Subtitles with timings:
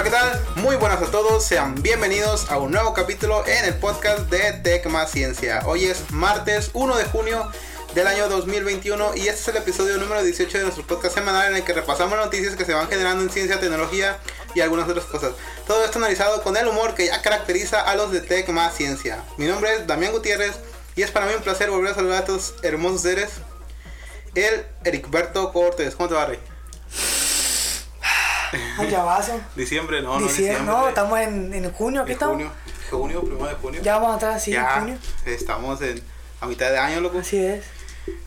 [0.00, 0.62] Hola, ¿qué tal?
[0.64, 4.86] Muy buenas a todos, sean bienvenidos a un nuevo capítulo en el podcast de Tech
[4.86, 5.60] Más Ciencia.
[5.66, 7.46] Hoy es martes 1 de junio
[7.94, 11.56] del año 2021 y este es el episodio número 18 de nuestro podcast semanal en
[11.56, 14.16] el que repasamos noticias que se van generando en ciencia, tecnología
[14.54, 15.32] y algunas otras cosas.
[15.66, 19.22] Todo esto analizado con el humor que ya caracteriza a los de Tech Más Ciencia.
[19.36, 20.54] Mi nombre es Damián Gutiérrez
[20.96, 23.32] y es para mí un placer volver a saludar a estos hermosos seres.
[24.34, 26.38] El Ericberto Cortés, ¿cómo te va, Rey?
[28.88, 29.32] Ya vaso.
[29.56, 30.74] Diciembre, no, no, Diciembre, diciembre.
[30.74, 32.36] no, estamos en, en junio, ¿qué En estamos?
[32.36, 32.52] junio,
[32.90, 33.82] junio, primero de junio.
[33.82, 34.98] Ya vamos atrás, sí, Ya, en junio.
[35.26, 36.02] estamos en,
[36.40, 37.18] a mitad de año, loco.
[37.18, 37.64] Así es.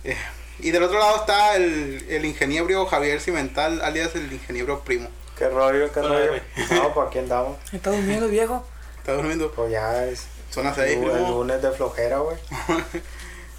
[0.03, 0.15] Eh,
[0.59, 5.09] y del otro lado está el, el ingeniero Javier Cimental, alias el ingeniero primo.
[5.37, 6.27] ¿Qué rollo, qué Hola, rollo?
[6.29, 6.41] güey.
[6.79, 7.57] No, pues aquí andamos.
[7.73, 8.63] ¿Está durmiendo, viejo?
[8.99, 9.51] ¿Está durmiendo?
[9.51, 11.29] Pues ya es Son las el, seis, el primo.
[11.31, 12.37] lunes de flojera, güey.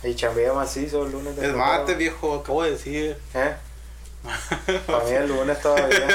[0.05, 1.77] Y chambea macizo el lunes de Es flojera.
[1.79, 3.17] martes, viejo, acabo de decir.
[3.34, 3.55] ¿Eh?
[4.86, 6.08] Para mí el lunes todavía.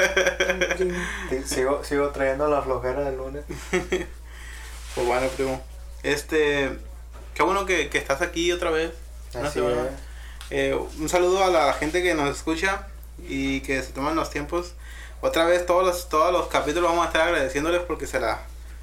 [1.46, 3.44] Sigo, sigo trayendo la flojera del lunes.
[4.92, 5.62] Pues bueno, primo.
[6.02, 6.68] Este,
[7.34, 8.90] qué bueno que, que estás aquí otra vez.
[9.34, 9.82] Una Así semana.
[9.82, 9.90] es.
[10.50, 12.88] Eh, un saludo a la gente que nos escucha
[13.28, 14.72] y que se toman los tiempos.
[15.20, 18.40] Otra vez todos los, todos los capítulos vamos a estar agradeciéndoles porque se la,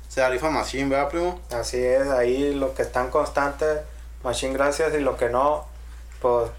[0.08, 1.42] se la rifa Machine, ¿verdad, primo?
[1.52, 3.80] Así es, ahí los que están constantes,
[4.23, 5.66] machine gracias, y los que no,
[6.22, 6.50] pues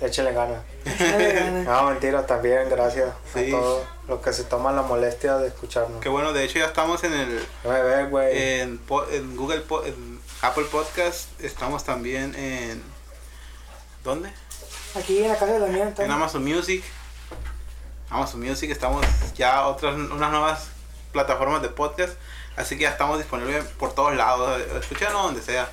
[0.00, 0.62] échenle ganas.
[1.64, 3.48] No, mentira, también gracias Sí.
[3.48, 6.00] a todos los que se toman la molestia de escucharnos.
[6.00, 7.46] Que bueno, de hecho ya estamos en el
[8.10, 8.60] güey.
[8.60, 12.82] en, Google en Apple Podcast, estamos también en
[14.02, 14.30] ¿dónde?
[14.94, 15.94] Aquí en la casa de Damián.
[15.98, 16.10] En.
[16.10, 16.84] Amazon Music.
[18.10, 19.04] Amazon Music estamos
[19.34, 20.68] ya otras unas nuevas
[21.12, 22.12] plataformas de podcast,
[22.56, 24.60] así que ya estamos disponibles por todos lados.
[24.78, 25.68] Escúchanos donde sea.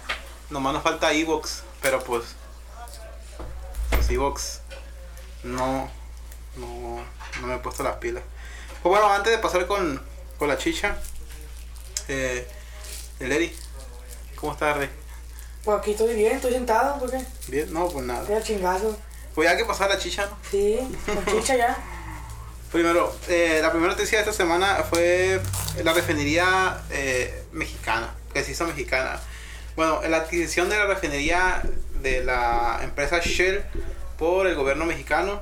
[0.50, 2.24] Nomás nos falta Evox, pero pues
[3.92, 4.61] pues Evox
[5.44, 5.90] no
[6.58, 7.04] no
[7.40, 8.24] no me he puesto las pilas.
[8.82, 10.02] Pues bueno, antes de pasar con,
[10.38, 10.98] con la chicha,
[12.08, 12.48] eh,
[13.20, 13.56] el Eri,
[14.36, 14.90] ¿cómo estás, Rey?
[15.64, 17.24] Pues aquí estoy bien, estoy sentado, ¿por qué?
[17.48, 18.36] Bien, no, pues nada.
[18.36, 18.98] Al chingazo.
[19.36, 20.38] Pues ya hay que pasar la chicha, ¿no?
[20.50, 21.78] Sí, con chicha ya.
[22.72, 25.42] Primero, eh, la primera noticia de esta semana fue
[25.84, 29.20] la refinería eh, mexicana, que se hizo mexicana.
[29.76, 31.62] Bueno, la adquisición de la refinería
[32.02, 33.64] de la empresa Shell
[34.22, 35.42] por el gobierno mexicano.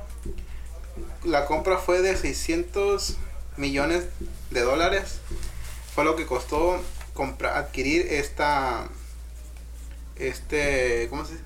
[1.22, 3.18] La compra fue de 600
[3.58, 4.06] millones
[4.50, 5.18] de dólares.
[5.94, 6.80] Fue lo que costó
[7.12, 8.88] comprar, adquirir esta,
[10.16, 11.44] este, ¿cómo se dice?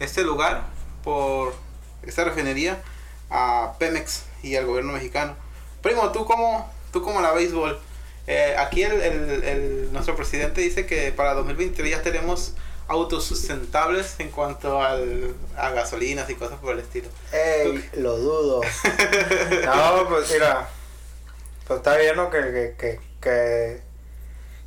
[0.00, 0.64] Este lugar
[1.04, 1.54] por
[2.02, 2.82] esta refinería
[3.30, 5.36] a Pemex y al gobierno mexicano.
[5.82, 7.78] Primo, ¿tú cómo, tú cómo la béisbol?
[8.26, 12.54] Eh, aquí el, el- nuestro presidente dice que para 2023 ya tenemos
[12.88, 17.08] autos sustentables en cuanto al, a gasolinas y cosas por el estilo.
[17.32, 18.60] Ey, lo dudo.
[19.64, 20.68] No, pues mira,
[21.66, 22.30] pues está bien ¿no?
[22.30, 23.80] que, que, que, que,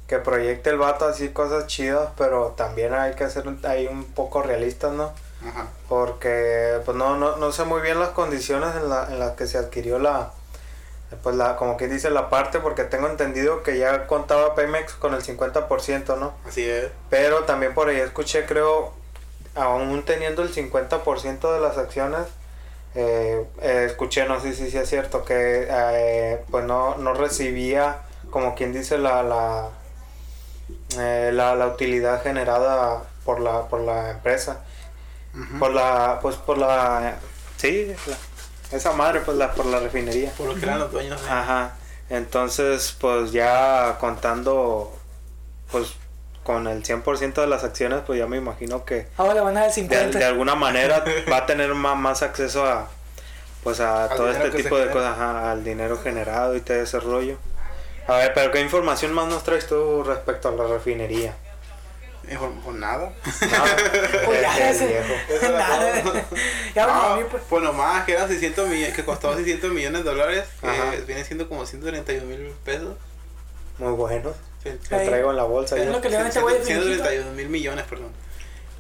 [0.08, 4.06] que proyecte el vato así cosas chidas, pero también hay que ser un- ahí un
[4.06, 5.14] poco realistas, ¿no?
[5.48, 5.68] Ajá.
[5.88, 9.48] Porque pues no, no, no sé muy bien las condiciones en, la, en las que
[9.48, 10.32] se adquirió la,
[11.24, 15.14] pues la, como que dice la parte, porque tengo entendido que ya contaba Pemex con
[15.14, 16.34] el 50%, ¿no?
[16.48, 16.90] Así es.
[17.10, 18.94] Pero también por ahí escuché, creo,
[19.56, 22.28] aún teniendo el 50% de las acciones,
[22.96, 28.02] eh, eh, escuché, no sé si sí es cierto, que eh, pues no, no recibía,
[28.30, 29.70] como quien dice, la, la,
[31.32, 34.62] la, la utilidad generada por la, por la empresa.
[35.60, 37.16] Por la, pues por la,
[37.58, 38.18] sí, la-
[38.72, 40.32] esa madre, pues la, por la refinería.
[40.38, 41.30] Por lo que eran los dueños de...
[41.30, 41.74] Ajá.
[42.10, 44.92] Entonces, pues ya contando,
[45.72, 45.94] pues
[46.44, 49.62] con el 100% de las acciones, pues ya me imagino que Ahora le van a
[49.62, 50.18] dar el de, 50.
[50.18, 52.88] de alguna manera va a tener más, más acceso a,
[53.64, 54.92] pues a Al todo este tipo de genera.
[54.94, 57.38] cosas, ajá, al dinero generado y todo ese rollo.
[58.08, 61.36] A ver, pero ¿qué información más nos traes tú respecto a la refinería?
[62.30, 63.12] Eh, por- por nada.
[63.50, 63.76] Nada.
[64.26, 65.14] Pues ya, ese- viejo.
[65.52, 66.04] Nada.
[66.76, 67.44] ya No, mí, pues.
[67.50, 70.92] pues nomás que eran 600 millones, que costó 600 millones de dólares, Ajá.
[70.92, 72.96] que viene siendo como 131 mil pesos.
[73.80, 74.36] Muy buenos.
[74.64, 75.78] Sí, Lo traigo en la bolsa.
[75.78, 75.90] Es ya.
[75.92, 76.86] lo que le dan a este güey de finiquito.
[76.88, 78.12] 131 mil millones, perdón,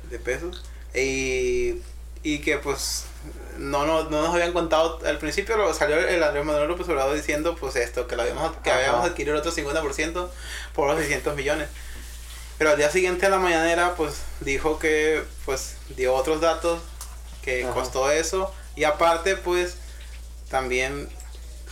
[0.09, 0.63] de pesos.
[0.93, 1.81] Y,
[2.21, 3.05] y que pues
[3.57, 7.15] no, no, no nos habían contado, al principio lo- salió el Andrés Manuel López Obrador
[7.15, 8.79] diciendo pues esto, que, lo habíamos, que Ajá.
[8.79, 10.29] habíamos adquirido el otro 50%
[10.73, 11.67] por los 600 millones.
[12.59, 16.79] Pero al día siguiente a la mañanera pues dijo que pues dio otros datos
[17.41, 17.73] que Ajá.
[17.73, 19.77] costó eso y aparte pues
[20.49, 21.09] también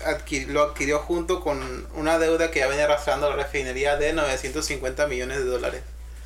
[0.06, 5.08] adquiri- lo adquirió junto con una deuda que ya venía arrastrando la refinería de 950
[5.08, 5.82] millones de dólares.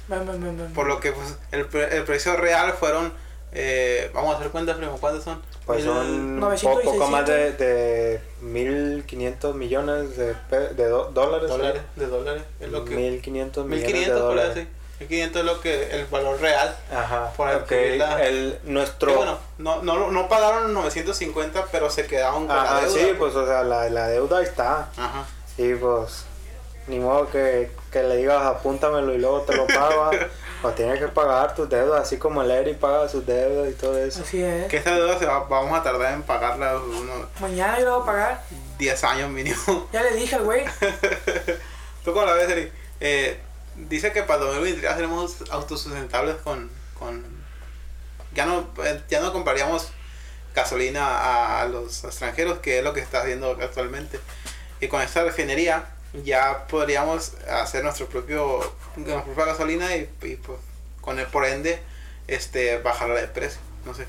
[0.08, 0.74] Ven, ven, ven.
[0.74, 3.14] Por lo que pues, el, pre- el precio real fueron
[3.54, 4.98] Eh, vamos a hacer cuentas, primo.
[5.00, 5.42] ¿Cuántos son?
[5.66, 7.60] Pues son un 900 y poco más de, 600.
[7.60, 11.50] de 1.500 millones de, pe- de do- dólares.
[11.50, 11.82] dólares.
[11.96, 12.44] De dólares.
[12.60, 12.96] Es lo que.
[13.22, 14.52] 1.500 millones 1500 de por dólares.
[14.52, 14.68] así.
[15.02, 15.92] 1500 es lo que.
[15.92, 16.76] El valor real.
[16.92, 17.32] Ajá.
[17.36, 19.16] Por ok, adquirir la- el, nuestro...
[19.16, 23.00] Bueno, no, no, no pagaron 950, pero se quedaron con la Ajá, deuda.
[23.00, 24.90] sí, pues o sea, la, la deuda ahí está.
[24.98, 25.26] Ajá.
[25.58, 26.24] Y pues,
[26.88, 30.12] ni modo que, que le digas apúntamelo y luego te lo pago.
[30.62, 33.98] pues tienes que pagar tus deudas, así como el Eri paga sus deudas y todo
[33.98, 34.22] eso.
[34.22, 34.68] Así es.
[34.68, 38.04] Que esa deuda se va, vamos a tardar en pagarla unos Mañana yo lo voy
[38.04, 38.44] a pagar.
[38.78, 39.90] 10 años mínimo.
[39.92, 40.64] Ya le dije al güey.
[42.06, 42.72] ¿Tú cómo la ves, Eri?
[43.00, 43.40] Eh,
[43.76, 47.26] dice que para 2023 seremos autosustentables con, con
[48.34, 49.90] ya no eh, ya no compraríamos
[50.54, 54.20] gasolina a, a los extranjeros, que es lo que está haciendo actualmente.
[54.80, 58.60] Y con esta refinería ya podríamos hacer nuestro propio
[58.96, 60.60] nuestra propia gasolina y, y, pues,
[61.00, 61.82] con el por ende
[62.28, 63.60] este bajarla de precio.
[63.86, 64.06] No sé.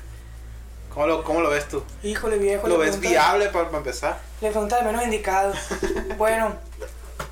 [0.93, 1.83] ¿Cómo lo, cómo lo ves tú?
[2.03, 2.67] Híjole, viejo.
[2.67, 4.19] ¿Lo ves viable para, para empezar?
[4.41, 5.53] Le pregunté al menos indicado.
[6.17, 6.55] bueno,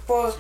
[0.07, 0.35] pues,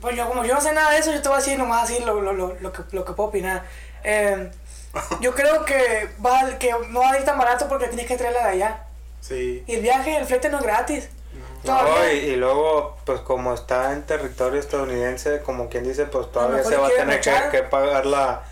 [0.00, 1.84] pues yo como yo no sé nada de eso, yo te voy a decir nomás
[1.84, 3.64] así lo, lo, lo, lo que, lo que puedo opinar.
[4.02, 4.50] Eh,
[5.20, 8.44] yo creo que, va, que no va a ir tan barato porque tienes que traerla
[8.44, 8.84] de allá.
[9.20, 9.62] Sí.
[9.66, 11.08] Y el viaje, el flete no es gratis.
[11.64, 16.62] No, y, y luego, pues como está en territorio estadounidense, como quien dice, pues todavía
[16.64, 18.42] se va a tener que, que pagar la,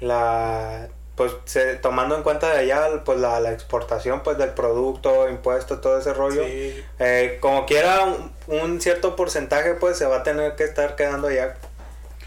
[0.00, 5.28] la pues se- tomando en cuenta de allá, pues la, la exportación pues del producto,
[5.28, 6.42] impuestos, todo ese rollo.
[6.44, 6.82] Sí.
[6.98, 11.28] Eh, como quiera, un, un cierto porcentaje pues se va a tener que estar quedando
[11.28, 11.54] allá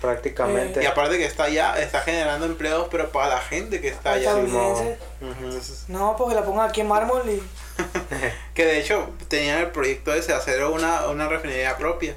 [0.02, 0.84] prácticamente.
[0.84, 4.30] Y aparte que está allá, está generando empleos, pero para la gente que está allá.
[4.40, 5.00] estadounidenses.
[5.22, 5.46] Ujú.
[5.46, 7.42] Entonces, No, porque la pongan aquí en mármol y...
[8.54, 12.16] que de hecho tenían el proyecto ese hacer una, una refinería propia,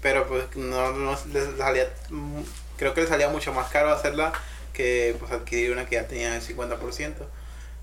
[0.00, 2.40] pero pues no, no les salía, mm,
[2.78, 4.32] creo que les salía mucho más caro hacerla
[4.72, 7.14] que pues adquirir una que ya tenía el 50%.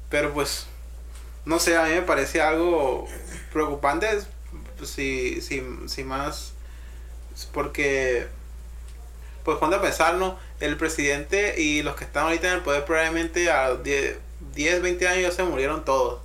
[0.09, 0.68] Pero pues,
[1.45, 3.07] no sé, a mí me parece algo
[3.51, 4.07] preocupante,
[4.77, 6.53] pues, si, si, si más,
[7.51, 8.27] porque,
[9.44, 10.39] pues cuando a pensar, ¿no?
[10.59, 14.18] El presidente y los que están ahorita en el poder probablemente a 10,
[14.56, 16.21] 10 20 años ya se murieron todos.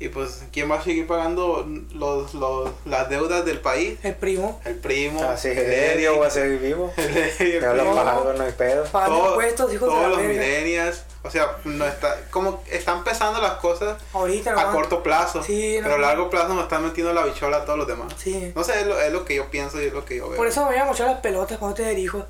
[0.00, 3.98] Y pues, ¿quién va a seguir pagando los, los, las deudas del país?
[4.04, 4.60] El primo.
[4.64, 5.24] El primo.
[5.24, 6.92] Así el es, Eddie, yo voy a seguir vivo.
[6.96, 8.84] el el lo primo, pago, no hay pedo.
[8.84, 11.02] Pagando todo- impuestos, hijos de todos los millennials.
[11.24, 15.42] O sea, no está, como están empezando las cosas Ahorita, a corto plazo.
[15.42, 18.12] Sí, pero a largo plazo nos están metiendo la bichola a todos los demás.
[18.16, 18.52] Sí.
[18.54, 20.36] No sé, es lo, es lo que yo pienso y es lo que yo veo.
[20.36, 22.24] Por eso me voy a mochar las pelotas cuando te dirijo.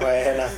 [0.00, 0.50] Buena.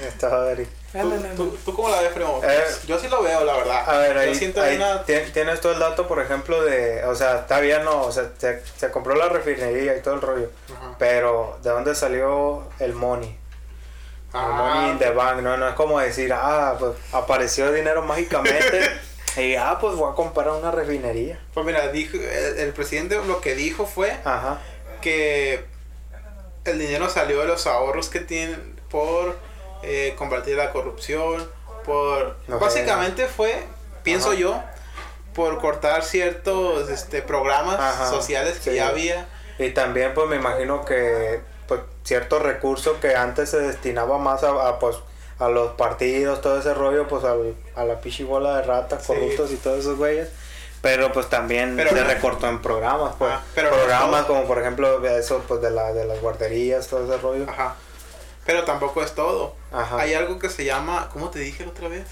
[0.00, 0.54] Está.
[1.02, 2.40] ¿Tú, tú, tú cómo la ves, primo?
[2.44, 3.84] Eh, yo sí lo veo, la verdad.
[3.88, 5.02] A ver, ahí, yo siento ahí una...
[5.04, 8.30] ti- tienes todo el dato, por ejemplo, de, o sea, está bien, no, o sea,
[8.38, 10.94] se, se compró la refinería y todo el rollo, Ajá.
[10.98, 13.38] pero ¿de dónde salió el money?
[14.34, 18.02] El money Ah, in the bank, no, no es como decir, ah, pues apareció dinero
[18.02, 18.90] mágicamente
[19.36, 21.38] y, ah, pues voy a comprar una refinería.
[21.54, 24.60] pues mira, dijo, el, el presidente lo que dijo fue Ajá,
[25.00, 25.64] que
[26.64, 29.36] el dinero salió de los ahorros que tienen por
[29.82, 31.48] eh, combatir la corrupción,
[31.84, 32.36] por...
[32.48, 33.62] Básicamente fue,
[34.02, 34.38] pienso Ajá.
[34.38, 34.62] yo,
[35.34, 38.76] por cortar ciertos este, programas Ajá, sociales que sí.
[38.76, 39.28] ya había.
[39.58, 44.68] y también pues me imagino que, pues, ciertos recursos que antes se destinaba más a,
[44.68, 44.96] a, pues,
[45.38, 49.08] a los partidos, todo ese rollo, pues al- a la pichibola de ratas, Sí.
[49.12, 50.28] corruptos y todos esos güeyes.
[50.80, 53.32] Pero pues también Pero se recortó en programas, pues.
[53.32, 57.20] Ah, pero programas como por ejemplo eso pues de la de las guarderías, todo ese
[57.20, 57.46] rollo.
[57.48, 57.74] Ajá.
[58.46, 59.54] Pero tampoco es todo.
[59.72, 59.98] Ajá.
[60.00, 62.06] Hay algo que se llama, ¿cómo te dije la otra vez?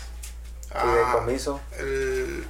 [0.74, 2.46] Ah, Fideicomiso, el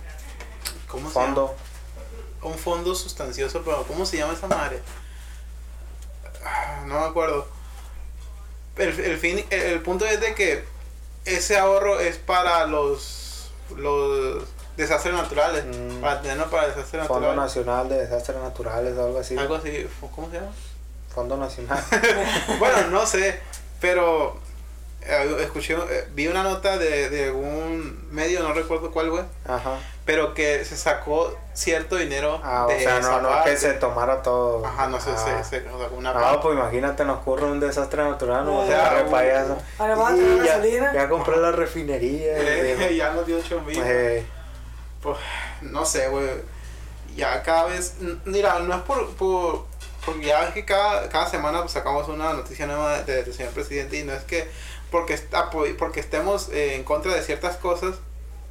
[0.88, 1.46] ¿cómo se fondo.
[1.48, 2.52] llama?
[2.52, 4.80] Un fondo sustancioso, pero ¿cómo se llama esa madre?
[6.44, 7.46] Ah, No me acuerdo.
[8.76, 10.64] El, el fin, el, el punto es de que
[11.24, 14.44] ese ahorro es para los los
[14.76, 16.00] desastres naturales, Mm.
[16.00, 17.36] para tenerlo para desastres Fondo naturales.
[17.56, 19.36] Nacional de Desastres Naturales, algo así.
[19.36, 20.52] Algo así, ¿cómo se llama?
[21.14, 21.82] Fondo Nacional.
[22.58, 23.40] bueno, no sé,
[23.80, 24.38] pero
[25.40, 29.78] escuché, eh, vi una nota de, de un medio, no recuerdo cuál fue, Ajá.
[30.04, 33.56] pero que se sacó cierto dinero Ah, de o sea, esa no, no es que
[33.56, 34.64] se tomara todo.
[34.66, 35.42] Ajá, no sé, Ah.
[35.44, 36.38] se, se sacó una No, parte.
[36.42, 39.56] pues imagínate, nos ocurre un desastre natural, no O se sea, un- payaso.
[39.78, 40.92] Ahora van a Y ya, gasolina.
[40.94, 42.36] ya compré la refinería.
[42.38, 43.80] Eh, y- ya nos dio 8 mil.
[43.84, 44.24] eh,
[45.02, 45.18] Pues,
[45.62, 46.26] no sé, güey.
[47.14, 47.94] Ya cada vez.
[48.24, 49.14] Mira, no es por.
[49.14, 49.64] por
[50.04, 53.52] porque ya es que cada, cada semana pues, sacamos una noticia nueva de- del señor
[53.52, 54.48] presidente y no es que
[54.90, 57.96] porque, está, porque estemos eh, en contra de ciertas cosas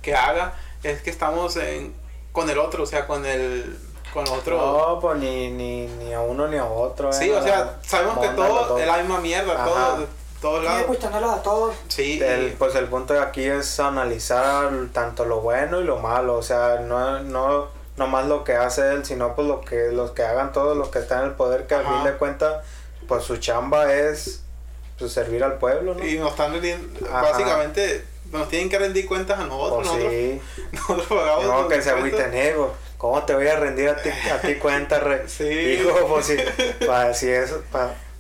[0.02, 1.94] que haga, es que estamos en,
[2.32, 3.78] con el otro, o sea, con el
[4.14, 4.56] con otro.
[4.58, 7.12] No, pues ni, ni, ni a uno ni a otro.
[7.12, 9.66] sí, eh, o sea, sabemos que todo es la misma mierda, Ajá.
[9.66, 10.08] todo,
[10.42, 10.86] todos lados.
[11.04, 11.76] a todos.
[11.90, 15.98] Sí, El, y- pues el punto de aquí es analizar tanto lo bueno y lo
[15.98, 20.12] malo, o sea, no, no nomás lo que hace él, sino pues lo que los
[20.12, 21.96] que hagan todos los que están en el poder, que al Ajá.
[21.96, 22.64] fin de cuentas,
[23.10, 24.44] pues su chamba es
[24.98, 26.06] pues, servir al pueblo, ¿no?
[26.06, 29.88] y nos están rendiendo, básicamente nos tienen que rendir cuentas a nosotros.
[29.88, 33.90] Pues nosotros, sí, nosotros pagamos no, que se agüiten, pues, ¿cómo te voy a rendir
[33.90, 35.28] a ti, a ti cuenta, re?
[35.28, 35.44] Sí.
[35.44, 36.38] Hijo, pues si,
[36.86, 37.62] para si eso,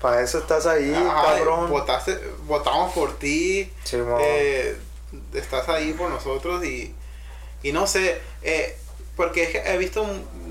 [0.01, 1.70] para eso estás ahí, Ajá, cabrón.
[1.70, 3.72] votaste, votamos por ti,
[4.22, 4.77] eh,
[5.34, 6.94] estás ahí por nosotros y,
[7.63, 8.77] y no sé, eh,
[9.15, 10.05] porque he visto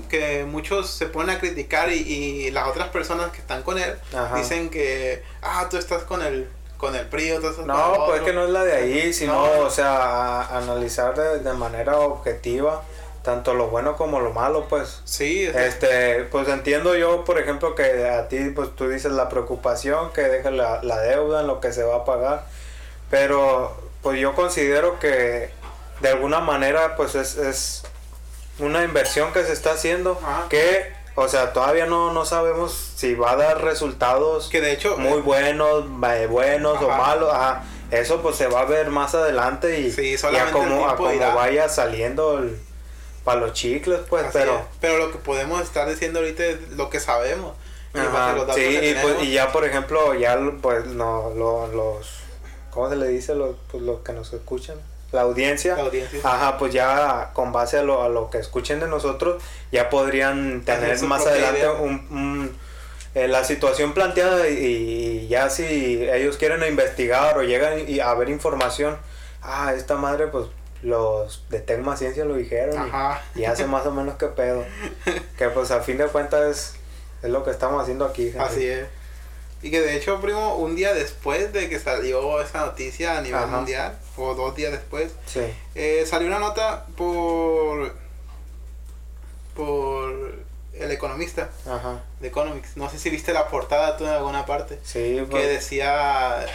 [0.09, 3.95] que muchos se ponen a criticar y, y las otras personas que están con él
[4.15, 4.35] Ajá.
[4.37, 7.75] dicen que, ah, tú estás con el, con el PRI, o tú estás con el
[7.77, 8.25] No, pues es otro".
[8.25, 9.61] que no es la de ahí, sino, No.
[9.65, 9.95] o sea,
[10.41, 12.83] a- analizar de, de manera objetiva
[13.23, 15.01] tanto lo bueno como lo malo, pues.
[15.03, 19.29] Sí, es- Este, pues entiendo yo, por ejemplo, que a ti, pues tú dices la
[19.29, 22.45] preocupación, que dejes la, la deuda en lo que se va a pagar,
[23.09, 25.49] pero pues yo considero que
[26.01, 27.83] de alguna manera, pues es, es
[28.59, 30.45] una inversión que se está haciendo, Ajá.
[30.49, 34.97] que, o sea, todavía no, no sabemos si va a dar resultados que de hecho,
[34.97, 37.63] muy eh, buenos, eh, buenos o malos, ajá.
[37.91, 41.35] Eso pues se va a ver más adelante y, Sí, y a como, a como
[41.35, 42.57] vaya saliendo el,
[43.23, 44.55] para los chicles, pues, así pero...
[44.55, 44.61] es.
[44.81, 47.53] pero lo que podemos estar diciendo ahorita es lo que sabemos.
[47.93, 50.13] Y en base a Ajá, los datos sí, que y, pues, y ya por ejemplo,
[50.15, 52.09] ya pues no, lo- los,
[52.71, 53.35] ¿cómo se le dice?
[53.35, 54.77] Los, pues, los que nos escuchan,
[55.15, 55.75] la audiencia.
[55.75, 56.19] La audiencia.
[56.23, 59.41] Ajá, pues ya con base a lo, a lo que escuchen de nosotros,
[59.71, 61.71] ya podrían tener más adelante idea.
[61.71, 62.57] un, un-
[63.15, 64.53] eh, la situación planteada y,
[65.23, 65.63] y ya si
[66.11, 68.97] ellos quieren investigar o llegan y a ver información,
[69.41, 70.47] ah, esta madre pues
[70.83, 73.21] los de Tecma Ciencia lo dijeron y- Ajá.
[73.33, 74.65] y, hace más o menos qué pedo.
[75.37, 76.75] Que pues a fin de cuentas es,
[77.23, 78.25] es lo que estamos haciendo aquí.
[78.25, 78.39] gente.
[78.39, 78.85] Así es.
[79.61, 83.39] Y que de hecho, primo, un día después de que salió esa noticia a nivel
[83.43, 83.47] Ajá.
[83.57, 85.41] mundial, o dos días después, Sí.
[85.73, 87.95] eh, salió una nota por
[89.55, 90.35] por
[90.73, 92.03] el economista Ajá.
[92.19, 92.75] de Economics.
[92.75, 94.79] No sé si viste la portada tú en alguna parte.
[94.83, 96.45] Sí, Que pues, decía.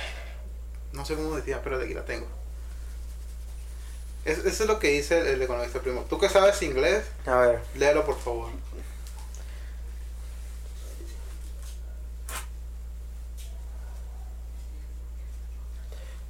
[0.93, 2.27] No sé cómo decía, pero aquí la tengo.
[4.27, 6.03] Es- eso es lo que dice el, el economista, primo.
[6.11, 7.61] Tú que sabes inglés, a ver.
[7.77, 8.51] léelo por favor.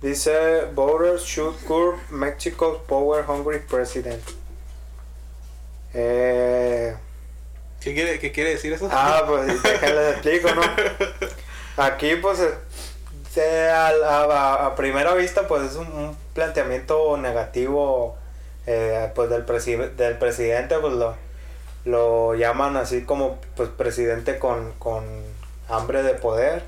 [0.03, 4.23] Dice, voters should curb Mexico's power hungry president.
[5.93, 6.95] Eh,
[7.81, 8.89] ¿Qué quiere, qué quiere decir eso?
[8.91, 10.63] ah, pues déjenles explico, ¿no?
[11.83, 12.39] Aquí, pues,
[13.37, 18.17] eh, a, a- a primera vista, pues es un, un planteamiento negativo,
[18.67, 21.15] eh, pues del, presi- del presidente, pues lo,
[21.85, 25.05] lo llaman así como, pues, presidente con, con
[25.69, 26.63] hambre de poder.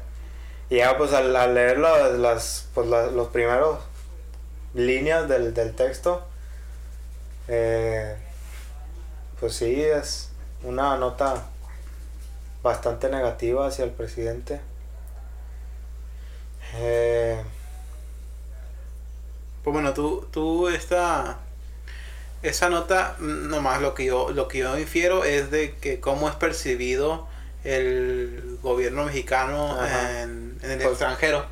[0.72, 3.78] Y ya, pues, al, al leer las, las, pues, la- los primeros
[4.74, 6.24] líneas del, del texto,
[7.48, 8.16] eh,
[9.40, 10.30] pues sí, es
[10.62, 11.44] una nota
[12.62, 14.60] bastante negativa hacia el presidente.
[16.74, 17.42] Eh,
[19.64, 21.38] Pues bueno, tú, tú esta,
[22.42, 26.34] esa nota, nomás lo que yo, lo que yo infiero es de que cómo es
[26.34, 27.26] percibido
[27.64, 31.44] el gobierno mexicano en, en el Pues- extranjero.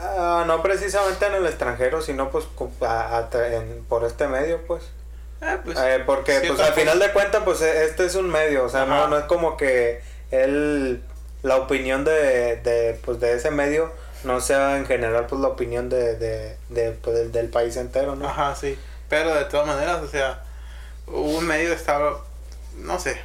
[0.00, 4.26] ah, no precisamente en el extranjero, sino pues co- a- a tra- en- por este
[4.28, 4.82] medio, pues.
[5.42, 8.64] Eh, pues, Eh, porque pues al final de cuentas, pues e- este es un medio,
[8.64, 9.08] o sea, no, Ajá.
[9.08, 11.02] no es como que él,
[11.42, 13.92] la opinión de, de, pues, de ese medio
[14.24, 18.16] no sea en general pues la opinión de, de, de, pues, del, del país entero,
[18.16, 18.26] ¿no?
[18.28, 18.78] Ajá, sí.
[19.08, 20.42] Pero de todas maneras, o sea,
[21.06, 22.18] un medio estaba,
[22.78, 23.20] no sé.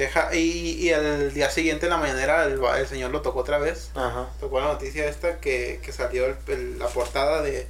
[0.00, 3.58] Deja, y, y el día siguiente en la mañanera el, el señor lo tocó otra
[3.58, 3.90] vez.
[3.94, 4.28] Ajá.
[4.40, 7.66] Tocó la noticia esta que, que salió el- el- la portada de,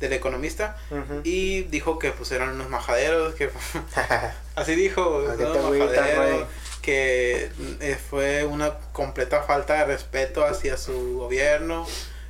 [0.00, 0.76] del economista.
[1.22, 3.48] Y dijo que pues eran unos majaderos, que
[4.56, 6.48] así dijo, ¿A qué "Son te unos agüitas, majaderos",
[6.82, 11.86] que eh, fue una completa falta de respeto hacia su gobierno,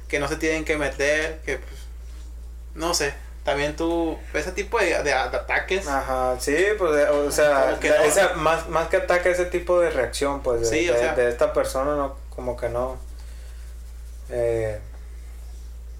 [0.08, 1.80] que no se tienen que meter, que pues,
[2.74, 3.14] no sé,
[3.48, 7.80] también tú, ese tipo de, de- de ataques, Ajá, sí, pues, eh, o sea, Como
[7.80, 8.02] que la- no.
[8.04, 11.14] esa, más, más que ataque ese tipo de reacción, pues, de, Sí, o de- sea.
[11.14, 12.96] de esta persona, no, como que no,
[14.30, 14.78] eh,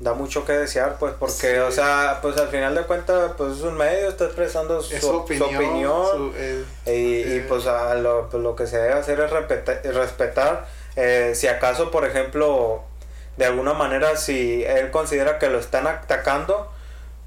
[0.00, 1.58] da mucho que desear, pues, porque, Sí.
[1.58, 5.00] o sea, pues, al final de cuentas, pues, es un medio, está expresando su, es
[5.00, 8.78] su su opinión, su- eh, y, y, eh, pues, a lo, pues, lo que se
[8.78, 12.82] debe hacer es respeta- respetar, eh, si acaso, por ejemplo,
[13.38, 16.70] de alguna manera, si él considera que lo están atacando,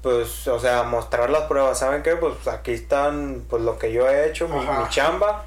[0.02, 2.16] pues, o sea, mostrar las pruebas, ¿saben qué?
[2.16, 5.44] Pues aquí están, pues, lo que yo he hecho, mi, mi chamba,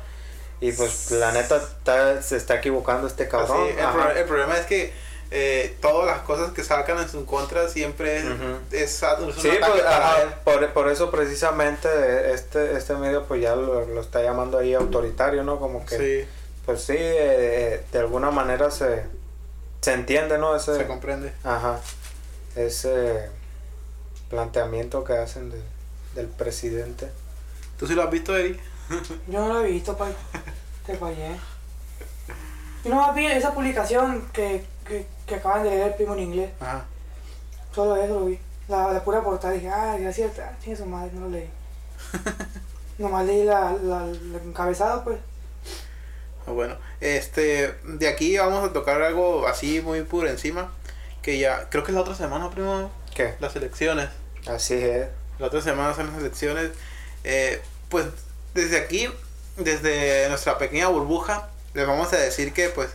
[0.62, 3.68] y pues, la neta, está- se está equivocando este cabrón.
[3.68, 3.92] el, Ajá.
[3.94, 4.94] pro- el problema es que
[5.32, 8.24] eh, todas las cosas que sacan en su contra siempre es,
[8.72, 11.90] es un Sí, pues, ajá, por, por eso precisamente
[12.32, 15.60] este, este medio pues ya lo, lo está llamando ahí autoritario, ¿no?
[15.60, 16.30] Como que, Sí,
[16.66, 19.04] pues sí, eh, de alguna manera se,
[19.82, 20.56] se entiende, ¿no?
[20.56, 21.34] Ese, se comprende.
[21.44, 21.80] ajá,
[22.56, 23.30] ese
[24.29, 25.62] planteamiento que hacen de-
[26.15, 27.10] del presidente.
[27.77, 28.60] ¿Tú sí lo has visto, Eri?
[29.27, 30.08] Yo no lo he visto, pa.
[30.86, 31.36] Te fallé.
[32.84, 36.51] Yo no vi esa publicación que, que, que acaban de leer el primo en inglés.
[36.60, 36.86] Ajá.
[37.74, 38.39] Solo eso lo vi.
[38.67, 41.50] La, la pura portada dije, ah, gracias, ah, chingue su madre, no lo leí.
[42.98, 45.17] Nomás leí la, la, la encabezada, pues.
[46.48, 50.72] Ah, Bueno, este, de aquí vamos a tocar algo así muy por encima,
[51.22, 53.34] que ya, creo que es la otra semana, primo, ¿Qué?
[53.40, 54.10] las elecciones.
[54.46, 55.08] Así es.
[55.40, 56.72] La otra semana son las elecciones.
[57.24, 58.06] Eh, pues
[58.54, 59.10] desde aquí,
[59.58, 62.90] desde nuestra pequeña burbuja, les vamos a decir que pues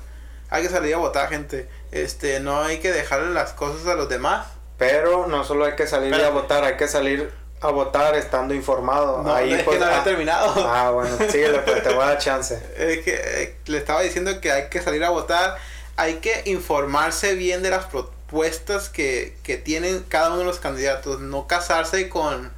[0.51, 1.69] hay que salir a votar, gente.
[1.91, 4.47] Este, no hay que dejarle las cosas a los demás.
[4.79, 9.23] Pero no solo hay que salir a votar, hay que salir a votar estando informado.
[9.23, 10.55] No, Ahí es pues, que no ah, terminado.
[10.67, 12.55] Ah, bueno, síguele, pues te voy a dar chance.
[12.79, 15.57] Es que eh, le estaba diciendo que hay que salir a votar,
[15.97, 17.85] hay que informarse bien de las
[18.31, 22.51] propuestas que, que tienen cada uno de los candidatos, no casarse con,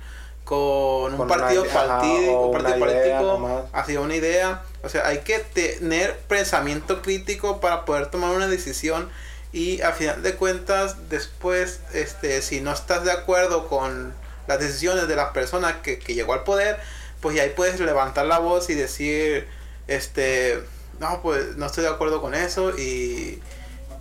[0.45, 4.89] con un Con partido una- ajá, partido, o un partido político, así una idea, o
[4.89, 9.09] sea, hay que tener pensamiento crítico para poder tomar una decisión
[9.53, 14.13] y a final de cuentas después, este, si no estás de acuerdo con
[14.47, 16.79] las decisiones de la persona que, que llegó al poder,
[17.21, 19.47] pues ya ahí puedes levantar la voz y decir,
[19.89, 20.63] este,
[20.99, 23.41] no, pues no estoy de acuerdo con eso y,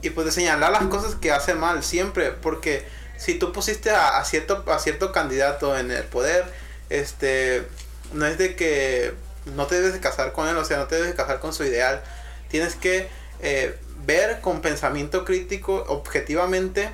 [0.02, 2.86] y pues de señalar las cosas que hace mal siempre, porque
[3.18, 6.44] si tú pusiste a, cierto, a cierto candidato en el poder,
[6.90, 7.68] este,
[8.14, 9.14] no es de que
[9.46, 11.54] no te debes de casar con él, o sea, no te debes de casar con
[11.54, 12.02] su ideal,
[12.50, 13.08] tienes que
[13.42, 16.90] eh, ver con pensamiento crítico, objetivamente,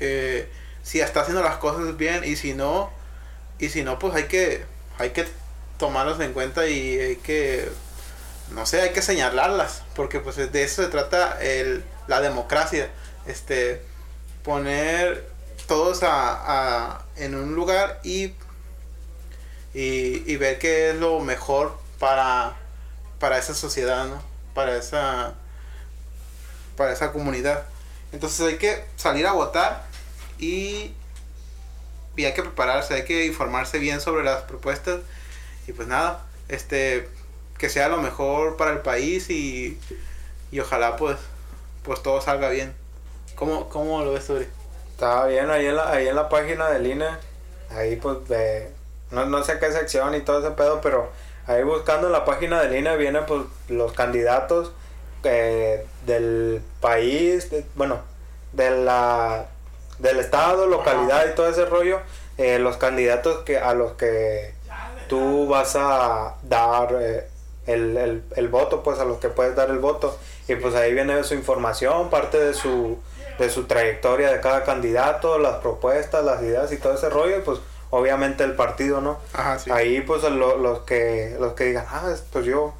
[0.00, 0.48] eh,
[0.82, 2.90] si está haciendo las cosas bien y si no,
[3.58, 4.64] y si no, pues hay que,
[4.98, 5.26] hay que
[5.78, 7.68] tomarlos en cuenta y hay que,
[8.52, 12.90] no sé, hay que señalarlas, porque pues de eso se trata el, la democracia,
[13.26, 13.82] este,
[14.44, 15.28] poner
[15.66, 16.10] todos a,
[16.92, 18.32] a- en un lugar y,
[19.74, 22.56] y, y ver qué es lo mejor para,
[23.18, 24.22] para esa sociedad, ¿no?
[24.54, 25.34] Para esa,
[26.76, 27.64] para esa comunidad.
[28.12, 29.84] Entonces hay que salir a votar
[30.38, 30.92] y,
[32.16, 35.00] y hay que prepararse, hay que informarse bien sobre las propuestas
[35.66, 37.08] y pues nada, este
[37.58, 39.78] que sea lo mejor para el país y,
[40.52, 41.16] y ojalá pues
[41.86, 42.74] pues todo salga bien.
[43.36, 44.46] ¿Cómo, cómo lo ves, Uri?
[44.90, 47.06] Estaba bien ahí en la, ahí en la página del INE.
[47.70, 48.70] Ahí pues de,
[49.10, 51.08] no, no sé qué sección y todo ese pedo, pero
[51.46, 54.72] ahí buscando en la página del INE vienen pues los candidatos
[55.22, 58.00] eh, del país, bueno,
[58.52, 59.46] de la,
[59.98, 62.00] del estado, localidad y todo ese rollo,
[62.38, 64.54] eh, los candidatos que a los que
[65.08, 67.28] tú vas a dar eh,
[67.66, 70.16] el, el, el voto, pues a los que puedes dar el voto.
[70.48, 72.98] Y pues ahí viene su información, parte de su,
[73.38, 77.38] de su trayectoria de cada candidato, las propuestas, las ideas y todo ese rollo.
[77.38, 77.58] Y pues
[77.90, 79.18] obviamente el partido, ¿no?
[79.32, 79.70] Ajá, sí.
[79.70, 82.74] Ahí pues lo- los, que, los que digan, ah, pues yo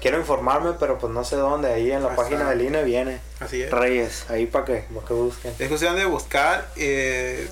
[0.00, 1.72] quiero informarme, pero pues no sé dónde.
[1.72, 3.20] Ahí en la página del INE viene.
[3.38, 3.70] Así es.
[3.70, 5.54] Reyes, ahí para que, pa' que busquen.
[5.58, 7.48] Es cuestión de buscar eh,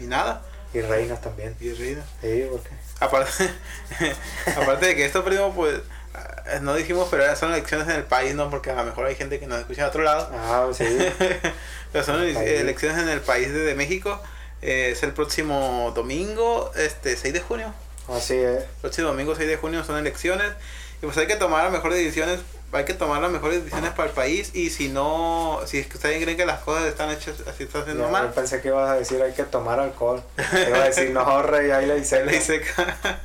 [0.00, 0.42] y nada.
[0.72, 1.54] Y reinas también.
[1.60, 2.02] Y reina.
[2.20, 2.70] Sí, porque...
[3.00, 3.30] Aparte,
[4.56, 5.80] aparte de que esto, primo, pues
[6.62, 8.50] no dijimos, pero son elecciones en el país, ¿no?
[8.50, 10.28] Porque a lo mejor hay gente que nos escucha en otro lado.
[10.32, 10.84] Ah, sí.
[11.92, 14.20] Pero son elecciones en el país de, de México.
[14.62, 17.74] Eh, es el próximo domingo, este 6 de junio.
[18.08, 18.64] Así es.
[18.80, 20.52] próximo domingo 6 de junio son elecciones.
[21.02, 22.40] Y pues hay que tomar las mejores decisiones.
[22.72, 24.50] Hay que tomar las mejores decisiones para el país.
[24.54, 27.82] Y si no, si es que ustedes creen que las cosas están hechas así, están
[27.82, 28.28] haciendo mal.
[28.28, 30.22] Yo pensé que ibas a decir hay que tomar alcohol.
[30.36, 32.24] Iba a decir no, rey, ahí le hice.
[32.24, 33.20] Ley seca.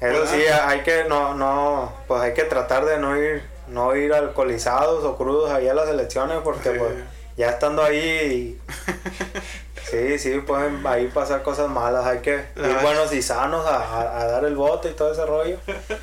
[0.00, 4.12] Eso sí, hay que no, no, pues hay que tratar de no ir, no ir
[4.14, 6.78] alcoholizados o crudos ahí a las elecciones porque Sí.
[6.78, 6.92] pues
[7.36, 8.58] ya estando ahí,
[9.90, 12.06] sí, sí, pueden ahí pasar cosas malas.
[12.06, 15.12] Hay que La ir buenos y sanos a, a- a dar el voto y todo
[15.12, 15.56] ese rollo.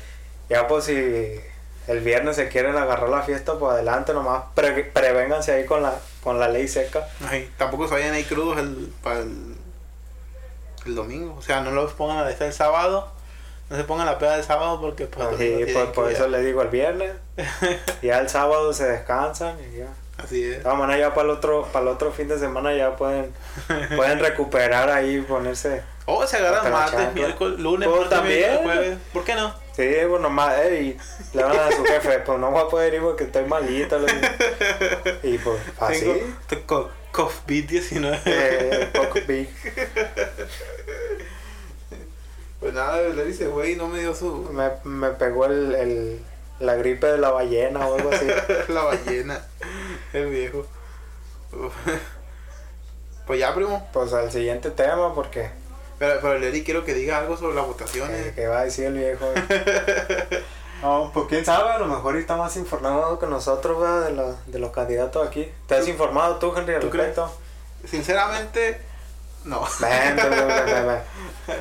[0.50, 0.94] Ya pues si
[1.88, 5.92] el viernes se quieren agarrar la fiesta, pues adelante nomás, pre, prevénganse ahí con la,
[6.24, 7.06] con la ley seca.
[7.28, 9.54] Ay, tampoco se vayan ahí crudos el, para el,
[10.86, 11.34] el domingo.
[11.38, 13.12] O sea, no los pongan a la el sábado.
[13.70, 16.24] No se pongan la peda del sábado porque pues, el Así, tienen por que eso
[16.24, 16.30] ir.
[16.30, 17.12] le digo el viernes.
[18.02, 19.88] ya el sábado se descansan y ya.
[20.16, 20.62] Así es.
[20.62, 23.32] Todas maneras ya para el otro, para el otro fin de semana ya pueden,
[23.96, 28.62] pueden recuperar ahí, ponerse, Oh, se agarran martes, miércoles, lunes, Pues también.
[28.62, 28.96] jueves.
[29.12, 29.54] ¿Por qué no?
[29.76, 30.96] Sí, pues nomás, eh,
[31.34, 33.98] y le van a su jefe, pues no voy a poder ir porque estoy malito.
[35.22, 36.00] Y pues, así.
[36.00, 38.20] Tengo te- co- COVID-19.
[38.24, 38.88] Eh,
[39.28, 39.50] big.
[42.60, 44.48] Pues nada, le dice, güey, no me dio su.
[44.52, 46.20] Me, me pegó el, el,
[46.58, 48.26] la gripe de la ballena o algo así.
[48.72, 49.40] la ballena.
[50.12, 50.66] El viejo.
[53.26, 53.86] Pues ya, primo.
[53.92, 55.50] Pues al siguiente tema, porque
[55.98, 58.34] Pero, pero Leri, quiero que diga algo sobre las eh, votaciones.
[58.34, 59.26] ¿qué va a decir el viejo?
[60.80, 64.06] No, pues quién sabe, a lo mejor está más informado que nosotros, ¿verdad?
[64.06, 65.50] De, la- de los candidatos aquí.
[65.66, 67.16] ¿Te has informado tú, Henry, al ¿Tú crees?
[67.16, 67.32] respecto?
[67.84, 68.80] Sinceramente,
[69.44, 69.66] no.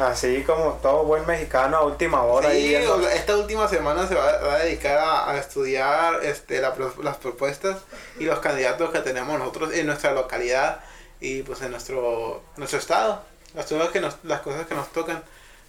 [0.01, 2.51] Así como todo buen mexicano a última hora.
[2.51, 6.75] Sí, viendo- esta última semana se va, va a dedicar a, a estudiar este, la
[7.01, 7.77] las propuestas
[8.19, 10.81] y los candidatos que tenemos nosotros en nuestra localidad
[11.21, 13.23] y pues en nuestro, nuestro estado.
[13.55, 15.23] Las cosas que nos, las cosas que nos tocan.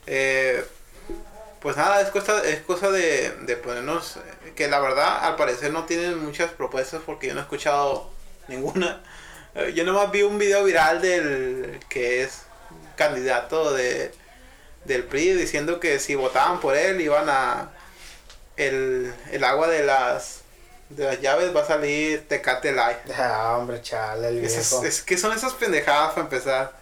[0.07, 0.64] Eh,
[1.61, 4.16] pues nada, es cosa, es cosa de, de ponernos,
[4.55, 8.11] que la verdad al parecer no tienen muchas propuestas porque yo no he escuchado
[8.49, 9.01] ninguna.
[9.59, 12.42] Eh, Yo nomás vi un video viral del que es
[12.97, 14.12] candidato de,
[14.85, 17.71] del PRI diciendo que si votaban por él iban a
[18.57, 20.40] el, el agua de las
[20.90, 22.99] de las llaves va a salir Tecate Light.
[23.16, 24.85] Ah, hombre, chale, el Es, viejo.
[24.85, 26.73] es que son esas pendejadas para empezar.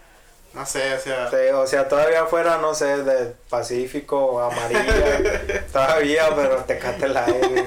[0.55, 1.29] No sé, o sea.
[1.29, 7.25] Sí, o sea, todavía fuera, no sé, del Pacífico, amarilla, todavía, pero te cate la
[7.27, 7.67] aire.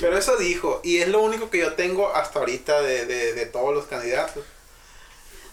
[0.00, 3.46] Pero eso dijo, y es lo único que yo tengo hasta ahorita de, de, de
[3.46, 4.44] todos los candidatos.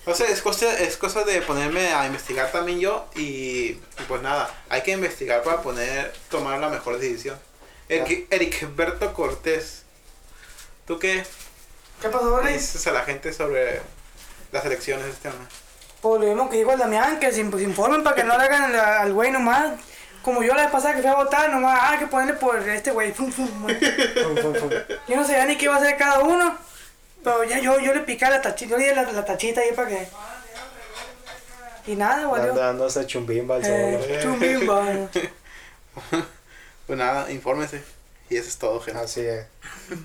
[0.05, 4.21] O sea, es cosa, es cosa de ponerme a investigar también yo y, y pues
[4.21, 7.39] nada, hay que investigar para poner, tomar la mejor decisión.
[7.89, 9.84] Eric, Ericberto Cortés,
[10.86, 11.25] ¿tú qué
[12.01, 13.81] ¿Qué pasó, dices a la gente sobre
[14.51, 15.47] las elecciones de este año?
[16.01, 18.43] Pues lo mismo que dijo el Damián, que se, pues, informen para que no le
[18.43, 19.73] hagan al- al güey nomás.
[20.25, 22.57] Como yo la vez pasada que fui a votar, nomás, ah, hay que ponerle por
[22.67, 23.11] este güey.
[23.11, 23.75] fum, fum, güey.
[23.75, 24.69] Fum, fum, fum.
[25.07, 26.57] Yo no sabía ni qué iba a hacer cada uno.
[27.23, 29.71] Pero ya yo, yo le piqué la tachita, yo le di la, la tachita ahí
[29.75, 30.07] para que.
[31.85, 32.53] Y nada, Anda valió.
[32.55, 33.75] dándose chumbimba al solo.
[33.75, 35.09] Eh, chumbimba.
[36.88, 37.83] Pues nada, infórmese.
[38.29, 38.99] Y eso es todo, gente.
[39.01, 39.45] Así es.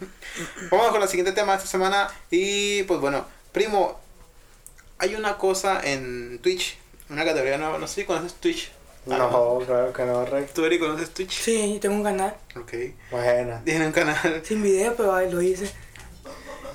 [0.70, 2.10] Vamos con el siguiente tema de esta semana.
[2.30, 3.98] Y pues bueno, primo,
[4.98, 6.78] hay una cosa en Twitch,
[7.08, 7.78] una categoría nueva.
[7.78, 8.70] No sé si conoces Twitch.
[9.06, 10.46] No, claro que no, Rey.
[10.54, 11.32] ¿Tú, Eric, conoces Twitch?
[11.42, 12.36] Sí, yo tengo un canal.
[12.56, 12.72] Ok.
[13.10, 13.62] Buena.
[13.64, 14.42] Tiene un canal.
[14.44, 15.70] Sin video, pero ahí lo hice.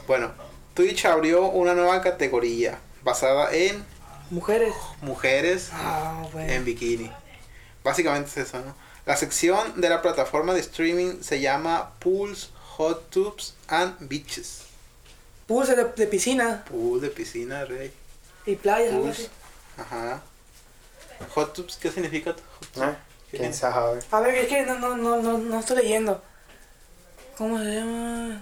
[0.08, 0.32] Bueno,
[0.74, 3.86] Twitch abrió una nueva categoría basada en
[4.32, 4.74] Mujeres.
[5.02, 6.52] mujeres Ah, bueno.
[6.52, 7.12] en bikini.
[7.84, 8.76] Básicamente es eso, ¿no?
[9.06, 14.64] La sección de la plataforma de streaming se llama Pools, Hot Tubs and Beaches.
[15.46, 17.94] Puse de, de piscina Pool de piscina, rey.
[18.48, 19.12] y playas, Pools.
[19.20, 19.30] así.
[19.78, 20.24] Ajá.
[21.34, 22.32] Hot Tubs, ¿qué significa?
[22.32, 22.42] hot
[22.74, 22.86] tubs?
[22.88, 22.96] ¿Eh?
[23.32, 24.00] ¿Quién sabe?
[24.12, 26.22] A ver, es que no, no, no, no, no estoy leyendo.
[27.38, 28.42] ¿Cómo se llama?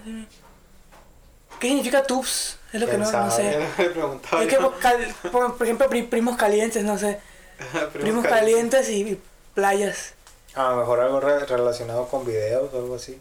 [1.58, 2.58] ¿Qué significa tubs?
[2.72, 3.58] Es lo que ¿Quién no, no sé.
[3.78, 7.20] Es que, por, cal- por- por ejemplo, pri- primos calientes, no sé.
[7.92, 8.86] Primos calientes.
[8.86, 9.20] calientes y, y
[9.54, 10.14] playas.
[10.54, 13.18] A lo mejor algo re- relacionado con videos o algo así.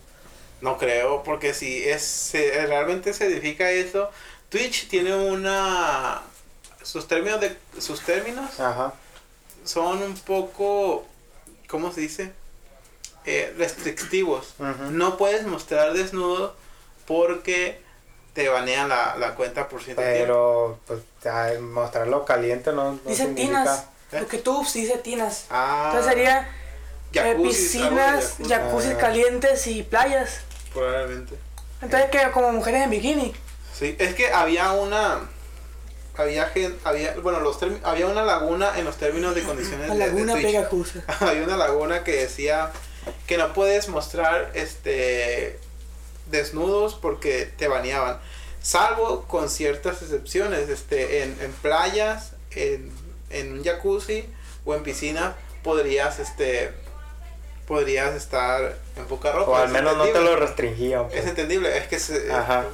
[0.61, 4.09] No creo, porque si es se- realmente se edifica eso,
[4.49, 6.21] Twitch tiene una
[6.81, 8.93] sus términos de sus términos Ajá.
[9.63, 11.06] Son un poco
[11.67, 12.32] ¿cómo se dice?
[13.26, 14.54] Eh, restrictivos.
[14.91, 16.56] No puedes mostrar desnudo
[17.08, 17.82] porque
[18.34, 20.19] te banean la, la cuenta por cierto tiempo.
[20.19, 20.99] Pero, pues,
[21.32, 23.47] ay, mostrarlo caliente no, no dice significa...
[23.47, 23.86] tinas.
[24.12, 24.19] ¿Eh?
[24.21, 25.45] Lo que tubs dice tinas.
[25.49, 26.49] Ah, Entonces sería
[27.13, 28.97] eh, piscinas, jacuzzi, jacuzzis Ah.
[28.97, 30.41] calientes y playas.
[30.73, 31.36] probablemente.
[31.82, 33.34] Entonces que como mujeres en bikini.
[33.73, 35.19] Sí, es que había una
[36.15, 39.95] había gen- había bueno los termi- había una laguna en los términos de condiciones La
[39.95, 40.45] de- de laguna Twitch.
[40.45, 40.99] pegajosa.
[41.21, 42.71] había una laguna que decía
[43.28, 45.60] que no puedes mostrar este
[46.30, 48.19] desnudos porque te baneaban
[48.62, 52.91] salvo con ciertas excepciones este en, en playas en,
[53.30, 54.26] en un jacuzzi
[54.65, 56.71] o en piscina podrías este
[57.67, 61.08] podrías estar en poca ropa O al menos no te lo restringían.
[61.08, 61.21] pues.
[61.21, 62.65] es entendible es que se, Ajá.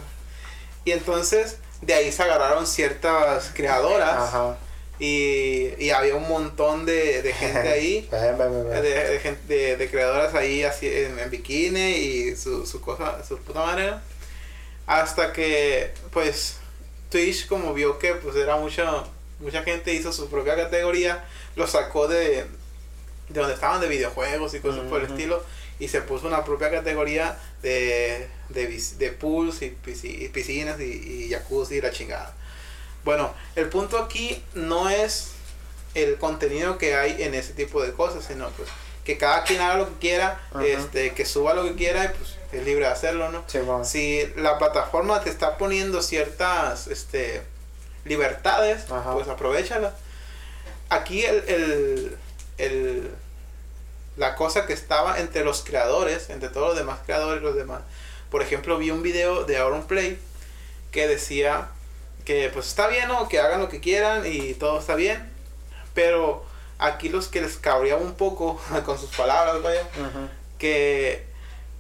[0.86, 4.58] y entonces de ahí se agarraron ciertas creadoras Ajá.
[5.00, 8.10] y, y había un montón de, de gente ahí
[9.48, 13.94] de, de, creadoras ahí así en, en bikini y su, su cosa, su puta madre.
[14.86, 16.58] Hasta que, pues,
[17.10, 19.04] Twitch como vio que pues era mucha,
[19.40, 22.46] mucha gente hizo su propia categoría, lo sacó de,
[23.30, 25.44] de donde estaban de videojuegos y cosas por el estilo
[25.80, 31.26] y se puso una propia categoría de, de, de pools y, pisci- y piscinas y,
[31.26, 32.34] y jacuzzi y la chingada.
[33.04, 35.32] Bueno, el punto aquí no es
[35.96, 38.70] el contenido que hay en ese tipo de cosas, sino pues
[39.06, 40.64] que cada quien haga lo que quiera, Ajá.
[40.66, 43.44] este, que suba lo que quiera y pues es libre de hacerlo, ¿no?
[43.48, 43.84] Sí, bueno.
[43.86, 47.42] Si la plataforma te está poniendo ciertas este,
[48.06, 49.94] libertades, pues aprovechalas.
[50.90, 52.18] Aquí el, el,
[52.58, 53.12] el-
[54.20, 57.82] la cosa que estaba entre los creadores, entre todos los demás creadores y los demás.
[58.30, 60.20] Por ejemplo, vi un video de Auron Play
[60.92, 61.70] que decía
[62.26, 63.30] que pues está bien, ¿no?
[63.30, 65.32] Que hagan lo que quieran y todo está bien.
[65.94, 66.44] Pero
[66.80, 69.88] aquí los que les cabreaba un poco con sus palabras, vaya,
[70.58, 71.26] que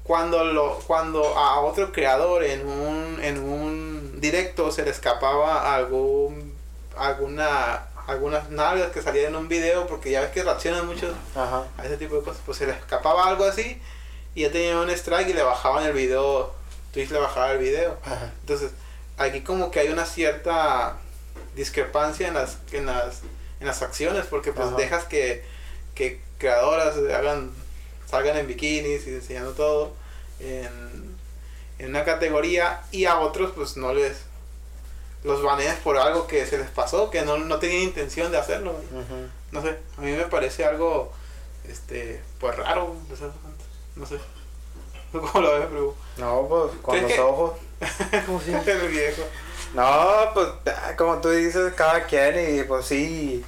[0.03, 6.57] cuando lo cuando a otro creador en un en un directo se le escapaba algún
[6.97, 11.65] alguna algunas nalgas que salían en un video porque ya ves que reaccionan mucho Ajá.
[11.77, 13.79] a ese tipo de cosas pues se le escapaba algo así
[14.35, 16.53] y ya tenía un strike y le bajaban el video
[16.93, 18.31] Twitch le bajaba el video Ajá.
[18.41, 18.71] entonces
[19.17, 20.97] aquí como que hay una cierta
[21.55, 23.21] discrepancia en las en las
[23.59, 24.75] en las acciones porque pues Ajá.
[24.77, 25.43] dejas que
[25.95, 27.51] que creadoras hagan
[28.09, 29.93] salgan en bikinis y enseñando todo
[30.39, 31.15] en,
[31.77, 34.17] en una categoría y a otros pues no les
[35.23, 38.73] los baneas por algo que se les pasó que no, no tenían intención de hacerlo
[39.51, 41.11] no sé a mí me parece algo
[41.67, 42.95] este pues raro
[43.95, 44.17] no sé
[45.11, 45.95] ¿Cómo lo ves, Primo?
[46.17, 47.53] No, pues con ¿Crees los que- ojos.
[48.27, 49.23] Como si- El viejo.
[49.73, 50.05] No,
[50.35, 53.43] pues ah, como tú dices, cada quien y pues sí,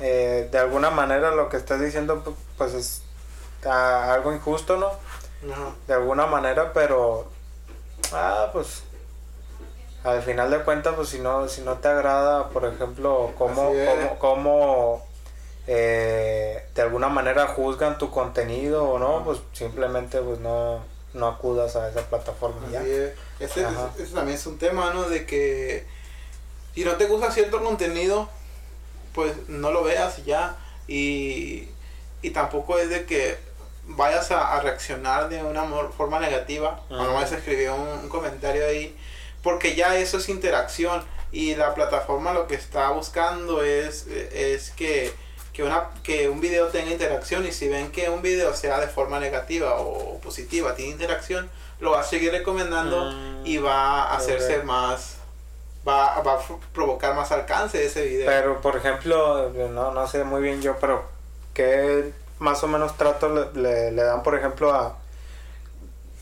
[0.00, 3.02] eh, de alguna manera lo que estás diciendo pu- pues es
[3.64, 4.86] ah, algo injusto, ¿no?
[5.52, 5.70] Ajá.
[5.86, 7.28] De alguna manera, pero
[8.12, 8.82] ah, pues
[10.04, 13.78] al final de cuentas, pues si no, si no te agrada, por ejemplo, cómo, Así
[13.86, 15.06] cómo, cómo,
[15.66, 20.80] eh, de alguna manera juzgan tu contenido o no, pues simplemente pues no,
[21.14, 22.80] no acudas a esa plataforma y ya.
[22.80, 23.12] Así es.
[23.40, 23.90] Ese, Ajá.
[23.94, 25.08] ese- ese también es un tema, ¿no?
[25.08, 25.86] De que
[26.74, 28.28] si no te gusta cierto contenido,
[29.14, 30.56] pues no lo veas ya.
[30.86, 31.68] Y,
[32.20, 33.38] y tampoco es de que
[33.86, 35.64] vayas a, a reaccionar de una
[35.96, 36.82] forma negativa.
[36.90, 37.04] O Ajá.
[37.04, 38.94] nomás escribió un, un comentario ahí.
[39.44, 41.04] Porque ya eso es interacción.
[41.30, 45.12] Y la plataforma lo que está buscando es, es que,
[45.52, 47.44] que, una, que un video tenga interacción.
[47.46, 51.48] Y si ven que un video sea de forma negativa o positiva, tiene interacción,
[51.80, 55.16] lo va a seguir recomendando Mm, y va a hacerse más.
[55.86, 56.38] Va, va a
[56.72, 58.26] provocar más alcance de ese video.
[58.26, 61.04] Pero, por ejemplo, no, no sé muy bien yo, pero
[61.52, 64.96] ¿qué más o menos trato le, le- le dan, por ejemplo, a,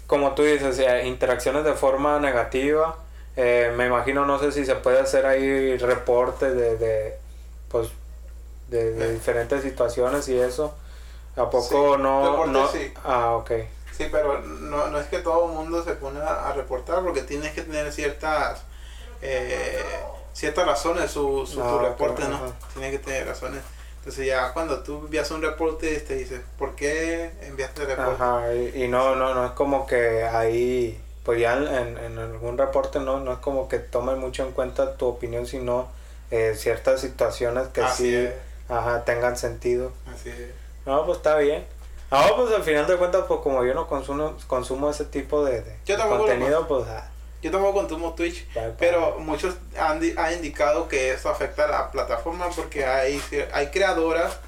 [0.07, 2.97] como tú dices, eh, interacciones de forma negativa?
[3.37, 7.19] Eh, me imagino, no sé si se puede hacer ahí reportes de, de
[7.69, 7.89] pues,
[8.69, 10.75] de, de diferentes situaciones y eso.
[11.37, 12.23] ¿A poco Sí, no?
[12.23, 12.93] reportes no sí.
[13.05, 13.53] Ah, ok.
[13.91, 17.23] Sí, pero no, no es que todo el mundo se pone a, a reportar porque
[17.23, 18.63] tienes que tener ciertas
[19.23, 19.83] eh,
[20.33, 22.37] ciertas razones su, su Ah, tu ok, reporte, ¿no?
[22.37, 22.57] ajá.
[22.75, 23.63] Tiene que tener razones.
[23.99, 28.25] Entonces ya cuando tú envías un reporte te dice, ¿por qué enviaste el reporte?
[28.25, 32.59] Ajá, y, y no, no, no es como que ahí, pues ya en, en- algún
[32.59, 35.89] reporte no, no es como que tomen mucho en cuenta tu opinión, sino
[36.31, 38.33] eh, ciertas situaciones que Así sí, es.
[38.69, 39.93] ajá, tengan sentido.
[40.13, 40.51] Así es.
[40.87, 41.65] No, pues está bien.
[42.11, 45.65] No, pues al final de cuentas, pues como yo no consumo, consumo ese tipo de,
[45.87, 47.09] Yo contenido, pues ah,
[47.41, 48.47] Yo tampoco consumo Twitch,
[48.79, 54.39] pero muchos han, han indicado que esto afecta a la plataforma porque hay, hay creadoras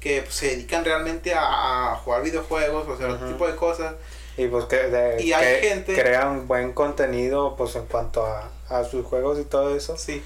[0.00, 3.94] que pues, se dedican realmente a, a jugar videojuegos, o sea, otro tipo de cosas.
[4.36, 8.50] Y pues que, de- Y hay que gente- crean buen contenido, pues en cuanto a,
[8.68, 9.96] a sus juegos y todo eso.
[9.96, 10.22] Sí.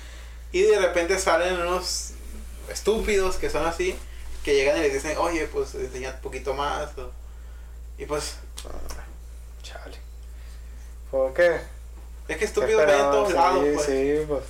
[0.52, 2.12] Y de repente salen unos
[2.70, 3.94] estúpidos que son así,
[4.44, 6.96] que llegan y les dicen, oye, pues enseña un poquito más.
[6.96, 7.10] o-
[7.98, 8.36] Y pues,
[9.62, 9.96] Chale.
[11.10, 11.56] ¿Por qué?
[12.28, 13.66] es que estúpidos ven en todos sí, lados.
[13.74, 13.86] Pues.
[13.86, 14.42] Sí, pues.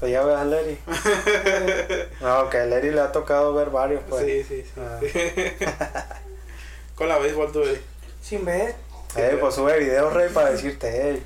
[0.00, 0.78] Pues ya ves a Larry.
[2.20, 4.24] no, que a Larry le ha tocado ver varios, pues.
[4.24, 4.80] Sí, sí, sí.
[4.80, 6.20] Ah.
[6.94, 7.80] Con la béisbol tuve.
[8.22, 8.74] Sin ver.
[9.16, 11.22] Eh, pues sube videos, Rey, para decirte, hey.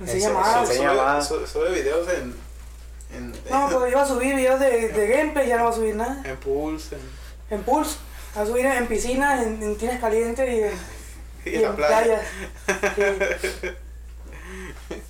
[0.00, 0.68] Enseña más.
[0.70, 1.28] enseña sube, más.
[1.28, 2.34] su- sube videos en,
[3.14, 5.94] en, No, pues iba a subir videos de, de gameplay, ya no va a subir
[5.96, 6.22] nada.
[6.24, 7.96] en Pulse, en, En Pulse,
[8.36, 10.72] va a subir en piscina, en, en calientes y en,
[11.44, 12.22] y y en la en playa.
[12.66, 13.34] playas.
[13.60, 13.70] Sí.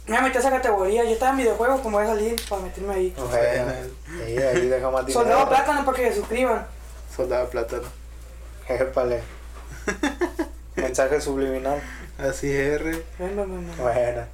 [0.06, 2.94] Me voy a esa categoría, yo estaba en videojuegos, como voy a salir para meterme
[2.94, 3.14] ahí.
[3.16, 3.72] Bueno,
[4.24, 5.20] ahí, ahí deja más dinero.
[5.24, 6.66] Soldado plátano para que se suscriban.
[7.14, 7.88] Soldado plátano.
[8.68, 9.22] Épale.
[10.76, 11.82] Mensaje subliminal.
[12.18, 13.04] Así es, R.
[13.18, 13.82] No, no, no, no.
[13.82, 14.26] Bueno.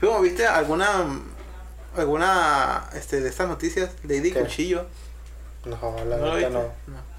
[0.00, 1.20] ¿Cómo viste alguna
[1.96, 3.90] alguna este de estas noticias?
[4.04, 4.40] Lady ¿Qué?
[4.40, 4.86] Cuchillo.
[5.64, 6.60] No, la ¿No neta no.
[6.60, 7.10] No.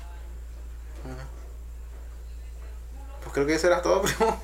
[3.22, 4.40] Pues creo que eso era todo, primo.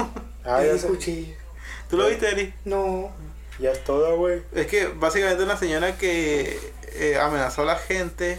[0.46, 0.88] Ah, sé.
[0.88, 1.36] cuchillo.
[1.90, 2.54] ¿Tú lo viste, Eri?
[2.66, 3.12] No.
[3.60, 4.44] Ya es todo, güey.
[4.54, 6.60] Es que básicamente una señora que
[6.94, 8.38] eh, amenazó a la gente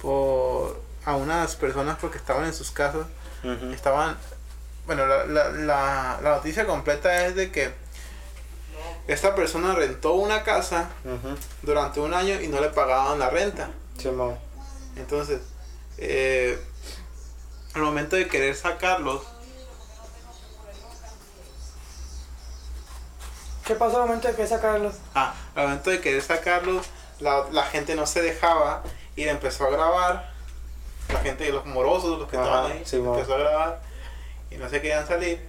[0.00, 3.06] por a unas personas porque estaban en sus casas.
[3.72, 4.16] Estaban.
[4.88, 7.70] Bueno, la, la, la, la noticia completa es de que
[9.06, 10.88] esta persona rentó una casa
[11.62, 13.68] durante un año y no le pagaban la renta.
[13.98, 14.38] Simón.
[14.96, 15.42] Entonces,
[15.98, 16.58] eh,
[17.74, 19.22] al momento de querer sacarlos,
[23.66, 24.94] ¿Qué pasó al momento de que sacarlos?
[25.14, 26.86] ah, al momento de querer sacarlos,
[27.20, 28.82] la, la gente no se dejaba
[29.14, 30.30] y le empezó a grabar.
[31.12, 33.14] La gente, los morosos, los que Ajá, estaban ahí, Simón.
[33.18, 33.87] empezó a grabar
[34.50, 35.40] y no se querían salir.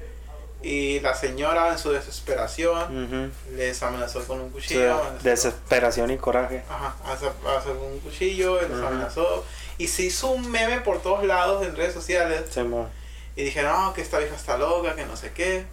[0.62, 3.56] Y la señora, en su desesperación, Ujú.
[3.56, 4.94] les amenazó con un Sí, cuchillo.
[5.02, 6.64] amenazó- desesperación y coraje.
[6.70, 8.88] Ajá, hace, hace un cuchillo, los Ujú.
[8.88, 9.46] amenazó.
[9.78, 12.44] Y se hizo un meme por todos lados en redes sociales.
[12.52, 12.90] Simón.
[13.38, 15.64] Y dije, no, que esta vieja está loca, que no sé qué.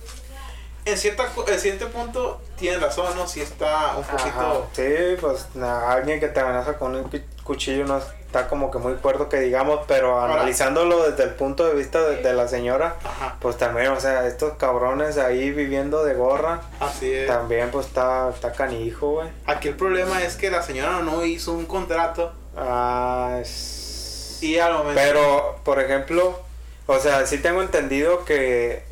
[0.84, 3.26] En, cierta, en cierto punto tiene razón, ¿no?
[3.26, 4.16] Si está un Ajá.
[4.16, 4.68] poquito...
[4.72, 8.78] Sí, pues na- alguien que te amenaza con un cu- cuchillo no está como que
[8.78, 12.48] muy cuerdo que digamos, pero Ahora- analizándolo desde el punto de vista de, de la
[12.48, 17.26] señora, Ajá, pues también, o sea, estos cabrones ahí viviendo de gorra, así es.
[17.26, 19.28] también pues está, está canijo, güey.
[19.46, 24.72] Aquí el problema es que la señora no hizo un contrato Ah, es- y al
[24.74, 25.00] momento...
[25.02, 26.38] Pero, por ejemplo,
[26.86, 28.82] o sea, sí tengo entendido que,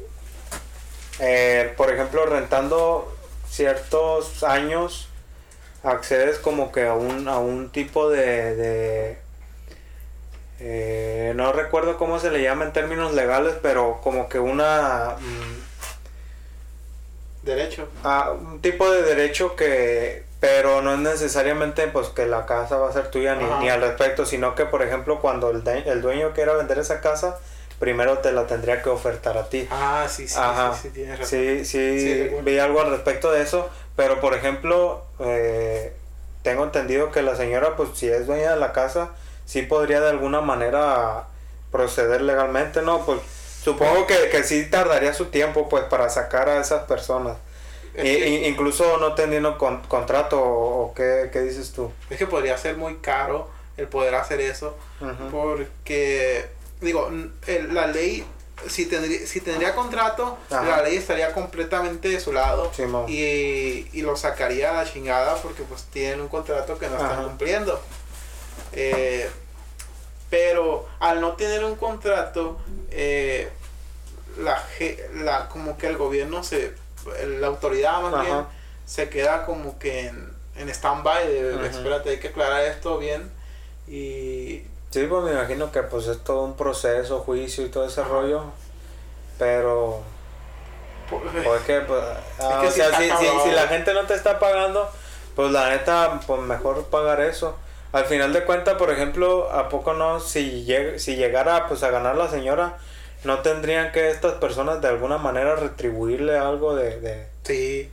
[1.21, 3.15] eh, por ejemplo, rentando
[3.49, 5.09] ciertos años,
[5.83, 8.55] accedes como que a un, a un tipo de...
[8.57, 9.24] de
[10.61, 15.17] eh, no recuerdo cómo se le llama en términos legales, pero como que una...
[15.19, 15.65] mm,
[17.43, 17.89] Derecho.
[18.03, 22.89] a un tipo de derecho que pero no es necesariamente pues que la casa va
[22.89, 26.33] a ser tuya ni, al respecto sino que por ejemplo cuando el, de- el dueño
[26.33, 27.39] quiera vender esa casa
[27.79, 30.73] primero te la tendría que ofertar a ti Ah, sí, sí, Ajá.
[30.75, 31.29] sí, sí, tienes razón.
[31.29, 32.45] sí sí, Sí, recuerdo.
[32.47, 35.93] vi algo al respecto de eso pero por ejemplo eh,
[36.43, 39.11] tengo entendido que la señora pues si es dueña de la casa
[39.47, 41.25] sí podría de alguna manera
[41.73, 43.21] proceder legalmente no pues
[43.63, 47.37] supongo que, que sí tardaría su tiempo pues para sacar a esas personas
[47.95, 51.93] Es I- que- i- incluso no teniendo con- contrato o, qué, qué dices tú.
[52.11, 54.77] Es que podría ser muy caro el poder hacer eso.
[55.31, 56.47] Porque,
[56.81, 57.09] digo,
[57.47, 58.25] el- la ley,
[58.69, 60.65] si tendría, si tendría contrato, Ajá.
[60.65, 62.71] la ley estaría completamente de su lado.
[63.09, 67.25] Y, y lo sacaría a la chingada porque pues tienen un contrato que no están
[67.25, 67.81] cumpliendo.
[68.73, 69.29] Eh,
[70.31, 72.59] pero al no tener un contrato,
[72.91, 73.49] eh,
[74.39, 74.63] la,
[75.15, 76.75] la, como que el gobierno se,
[77.39, 78.23] la autoridad más Ajá.
[78.23, 78.45] bien,
[78.87, 81.67] se queda como que en, en stand-by de, Ajá.
[81.67, 83.31] espérate, hay que aclarar esto bien.
[83.87, 84.63] Y
[84.95, 88.45] Sí, pues me imagino que pues es todo un proceso, juicio y todo ese rollo.
[89.41, 90.03] Pero,
[91.11, 92.01] pues que, pues,
[92.39, 93.43] ah, que o sea, si, si, cabrón.
[93.43, 94.89] si la gente no te está pagando,
[95.35, 97.57] pues la neta, pues mejor pagar eso.
[97.95, 100.21] Al final de cuentas, por ejemplo, ¿a poco no?
[100.21, 102.79] Si, lleg- si llegara pues a ganar la señora,
[103.25, 107.91] ¿no tendrían que estas personas de alguna manera retribuirle algo de- de, sí,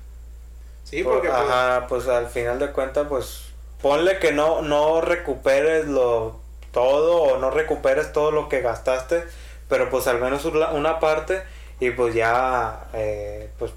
[0.84, 3.44] sí, Por- porque pues, ajá, pues al final de cuentas, pues
[3.82, 6.40] ponle que no, no recuperes lo
[6.74, 9.24] todo o no recuperes todo lo que gastaste,
[9.70, 11.44] pero pues al menos una, una parte
[11.80, 13.72] y pues ya eh, pues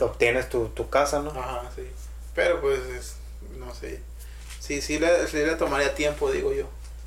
[0.00, 1.30] obtienes tu, tu casa, ¿no?
[1.30, 1.88] Ajá, sí.
[2.34, 3.16] Pero pues, es-
[3.58, 4.00] no sé.
[4.68, 6.66] Sí, sí le, sí le tomaría tiempo, digo yo.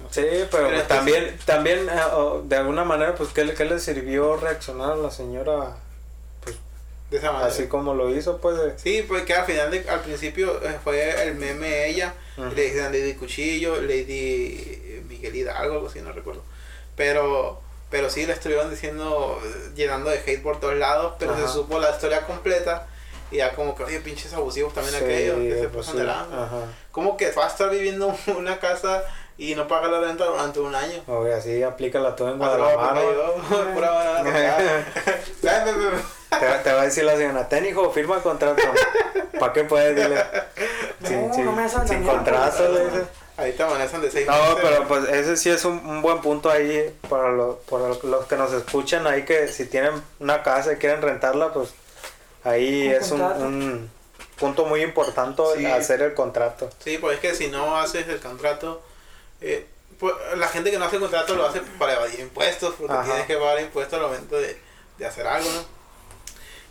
[0.10, 4.36] Sí, pero, pues, también, también eh, de alguna manera, pues ¿qué, le- qué le sirvió
[4.36, 5.78] reaccionar a la señora
[7.12, 7.52] De esa manera.
[7.52, 8.38] así como lo hizo?
[8.41, 12.15] Pues de- Sí, pues que al final, de- al principio eh, fue el meme ella.
[12.38, 12.47] Ujú.
[12.56, 16.41] Le decían Lady Cuchillo, Lady Miguel Hidalgo, algo así, no recuerdo.
[16.95, 21.13] Pero, pero sí le estuvieron diciendo, eh, llenando de hate por todos lados.
[21.19, 21.47] Pero Ajá.
[21.47, 22.88] se supo la historia completa.
[23.32, 26.04] Y ya como que, oye, pinches abusivos también Sí, aquellos que se pues, pasan de
[26.06, 26.44] lanza.
[26.44, 26.58] ajá.
[26.91, 29.04] ¿Cómo que va a estar viviendo en una casa
[29.38, 31.02] y no paga la renta durante un año?
[31.08, 33.02] Oye, así aplícala tú en Guadalajara.
[35.41, 38.62] Te, te va a decir la señora, ten hijo, firma contrato.
[39.40, 39.96] ¿Para qué puedes?
[39.96, 40.23] Dile.
[41.10, 42.69] No, no me hacen sin contrato, pues.
[42.71, 43.04] le dices.
[43.38, 44.58] Ahí te amanecen de seis No, meses.
[44.62, 48.36] pero pues ese sí es un, un buen punto ahí para, lo- para los que
[48.36, 51.69] nos escuchan ahí que si tienen una casa y quieren rentarla, pues
[52.44, 53.92] ahí Un es un,
[54.37, 55.65] punto muy importante Sí.
[55.65, 56.69] hacer el contrato.
[56.83, 58.81] Sí, pues es que si no haces el contrato,
[59.39, 59.67] eh,
[60.00, 63.04] pues, la gente que no hace el contrato lo hace para evadir impuestos, porque Ajá.
[63.04, 64.60] tienes que pagar impuestos al momento de,
[64.98, 65.63] de hacer algo, ¿no?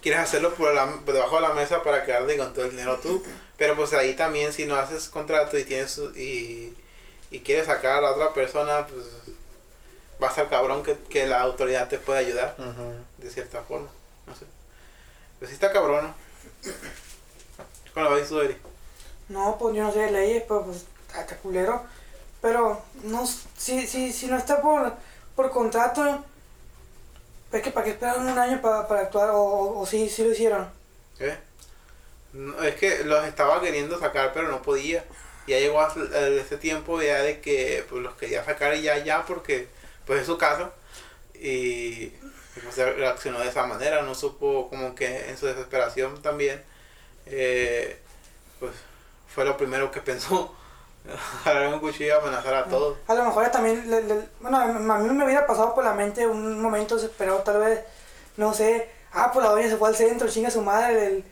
[0.03, 2.99] Quieres hacerlo por, la, por debajo de la mesa para quedarte con todo el dinero
[3.03, 3.23] tú,
[3.59, 6.75] pero pues ahí también si no haces contrato y tienes y,
[7.31, 9.05] y quieres sacar a la otra persona, pues
[10.23, 12.57] va a ser cabrón que, que la autoridad te pueda ayudar
[13.19, 13.89] de cierta forma,
[14.27, 14.47] no sé.
[15.41, 16.15] Pero sí está cabrón, ¿no?
[17.95, 18.57] ¿Cómo lo ves tú, Eri?
[19.31, 20.85] No, pues yo no sé de leyes, pero pues
[21.15, 21.83] hasta culero.
[22.43, 24.93] Pero no, si, si, si no está por,
[25.35, 26.25] por contrato,
[27.53, 30.23] es que para qué esperaron un año para, para actuar o, o, o sí, sí
[30.23, 30.69] lo hicieron.
[31.19, 31.37] ¿Qué?
[32.33, 35.05] No, es que los estaba queriendo sacar, pero no podía.
[35.47, 39.69] Ya llegó a ese tiempo ya de que pues, los quería sacar ya, ya, porque
[40.07, 40.71] pues es su casa.
[41.35, 42.13] Y
[42.63, 46.63] pues, reaccionó de esa manera, no supo como que en su desesperación también,
[47.27, 47.99] eh,
[48.59, 48.73] pues
[49.35, 50.55] fue lo primero que pensó.
[51.47, 52.99] Agarrar un cuchillo y amenazar a todos.
[53.09, 56.27] A lo mejor también, le- le- bueno, a mí me hubiera pasado por la mente
[56.27, 57.81] un momento desesperado, tal vez,
[58.37, 61.25] no sé, ah, pues la doña se fue al centro, chinga su madre,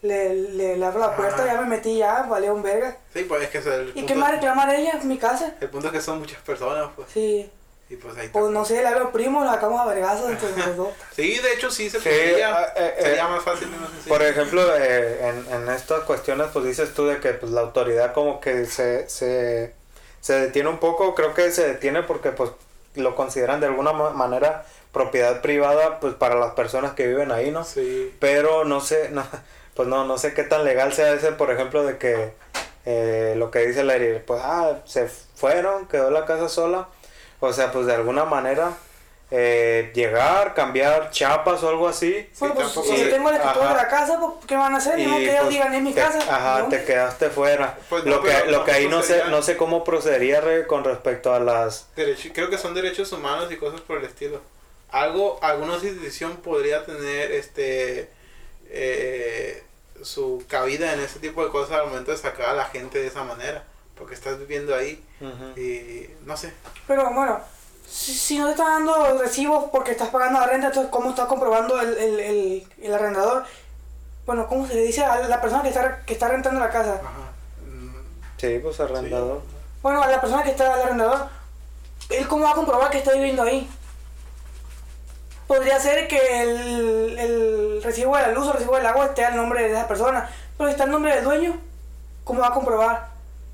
[0.00, 1.52] le, le, le, abro la puerta, Ajá.
[1.54, 2.96] ya me metí ya, valió un verga.
[3.12, 4.06] Sí, pues es que es el ¿Y punto.
[4.06, 4.98] qué más reclamar ella?
[5.02, 5.54] ¿Mi casa?
[5.60, 7.08] El punto es que son muchas personas, pues.
[7.12, 7.50] Sí,
[7.90, 8.38] Y pues ahí está.
[8.38, 10.88] pues no sé, le abro primo, la sacamos a vergazos entre los dos.
[11.14, 12.56] Sí, de hecho sí se Sí, podría.
[12.56, 14.14] ah, eh, sería eh, más fácil y más sencillo.
[14.14, 18.14] Por ejemplo, eh, en, en estas cuestiones, pues dices tú de que pues, la autoridad
[18.14, 19.74] como que se, se,
[20.20, 22.50] se detiene un poco, creo que se detiene porque pues
[22.94, 27.50] lo consideran de alguna ma- manera propiedad privada pues para las personas que viven ahí,
[27.50, 27.64] ¿no?
[27.64, 28.14] Sí.
[28.20, 29.24] Pero no sé, no,
[29.74, 32.32] pues no, no sé qué tan legal sea ese, por ejemplo, de que
[32.86, 33.94] eh, lo que dice la
[34.26, 36.88] pues ah, se fueron, quedó la casa sola.
[37.40, 38.72] O sea, pues de alguna manera
[39.30, 42.28] eh, llegar, cambiar chapas o algo así.
[42.38, 44.98] Bueno, pues si tengo la escritura de la casa, pues ¿qué van a hacer?
[44.98, 46.18] Y, no que ellos pues, digan, es mi te- casa.
[46.18, 46.68] Ajá, ¿no?
[46.68, 47.78] te quedaste fuera.
[47.88, 50.82] Pues no, lo que, lo que ahí no sé, no sé cómo procedería re- con
[50.84, 51.86] respecto a las...
[51.96, 54.40] Derecho- creo que son derechos humanos y cosas por el estilo.
[54.90, 58.10] Algo, alguna institución podría tener este
[58.68, 59.62] eh,
[60.02, 63.06] su cabida en ese tipo de cosas al momento de sacar a la gente de
[63.06, 63.64] esa manera.
[64.00, 65.04] Porque estás viviendo ahí
[65.56, 66.54] y no sé.
[66.88, 67.38] Pero bueno,
[67.86, 71.26] si, si no te está dando recibos porque estás pagando la renta, entonces ¿cómo está
[71.26, 73.44] comprobando el, el, el, el arrendador?
[74.24, 76.94] Bueno, ¿cómo se le dice a la persona que está, que está rentando la casa?
[76.94, 77.30] Ajá.
[78.38, 79.42] Sí, pues arrendador.
[79.82, 81.28] Bueno, a la persona que está al arrendador,
[82.08, 83.70] ¿él cómo va a comprobar que está viviendo ahí?
[85.46, 89.26] Podría ser que el, el recibo de la luz o el recibo del agua esté
[89.26, 91.60] al nombre de esa persona, pero si está el nombre del dueño,
[92.24, 93.09] ¿cómo va a comprobar?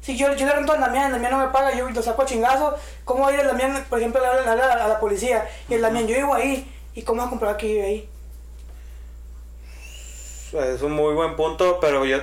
[0.06, 2.26] Si yo, yo le rento a Damián, Damián no me paga, yo lo saco a
[2.26, 5.48] chingazo, ¿cómo va a ir el Damián, por ejemplo, a la- a la policía?
[5.68, 8.08] Y el Damián, yo vivo ahí, ¿y cómo va a comprobar que vive ahí?
[10.52, 12.18] Es un muy buen punto, pero yo,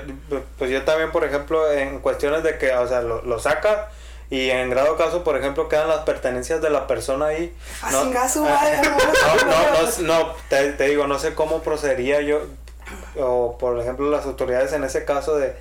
[0.58, 3.90] pues yo también, por ejemplo, en cuestiones de que, o sea, lo, lo saca
[4.30, 7.54] y en grado caso, por ejemplo, quedan las pertenencias de la persona ahí.
[7.82, 8.78] ¡A No- chingazo, madre!
[8.82, 8.90] No,
[9.46, 12.44] no, no, no, te, te digo, no sé cómo procedería yo,
[13.20, 15.54] o por ejemplo las autoridades en ese caso de,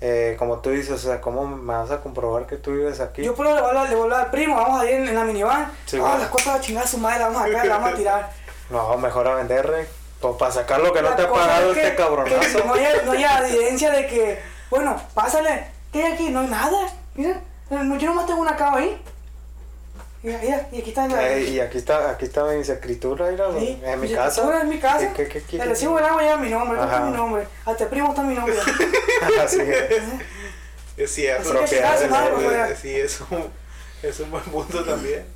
[0.00, 3.22] eh, como tú dices, o sea, ¿cómo me vas a comprobar que tú vives aquí?
[3.22, 5.72] Yo puedo devolver, devolver al primo, vamos a ir en, en la minivan.
[5.86, 6.18] Sí, ah, bueno.
[6.18, 8.30] las cosas a chingar a su madre, la vamos a caer, la vamos a tirar.
[8.68, 9.86] No, mejor a vender, rey.
[10.20, 12.64] Pues para sacar lo que no te ha pagado es que- este cabronazo.
[12.64, 16.30] no, haya, no haya evidencia de que, bueno, pásale, ¿qué hay aquí?
[16.30, 16.88] No hay nada.
[17.14, 17.40] Mira,
[17.70, 19.00] no, yo nomás tengo una cama ahí.
[20.26, 21.28] Mira, mira, y aquí está la.
[21.32, 24.28] Eh, y aquí está, aquí está mis escrituras, mira, Sí, en mi casa.
[24.28, 25.12] escrituras en mi casa.
[25.12, 25.68] ¿Qué, qué, qué el quieres?
[25.68, 27.46] recibo del agua lleva mi nombre, está mi nombre.
[27.64, 28.56] Hasta el primo está mi nombre.
[29.40, 30.02] Así es.
[30.96, 31.60] Es cierto.
[31.62, 31.76] Así
[32.34, 33.44] pues, Sí, es un,
[34.02, 35.26] es un buen punto también.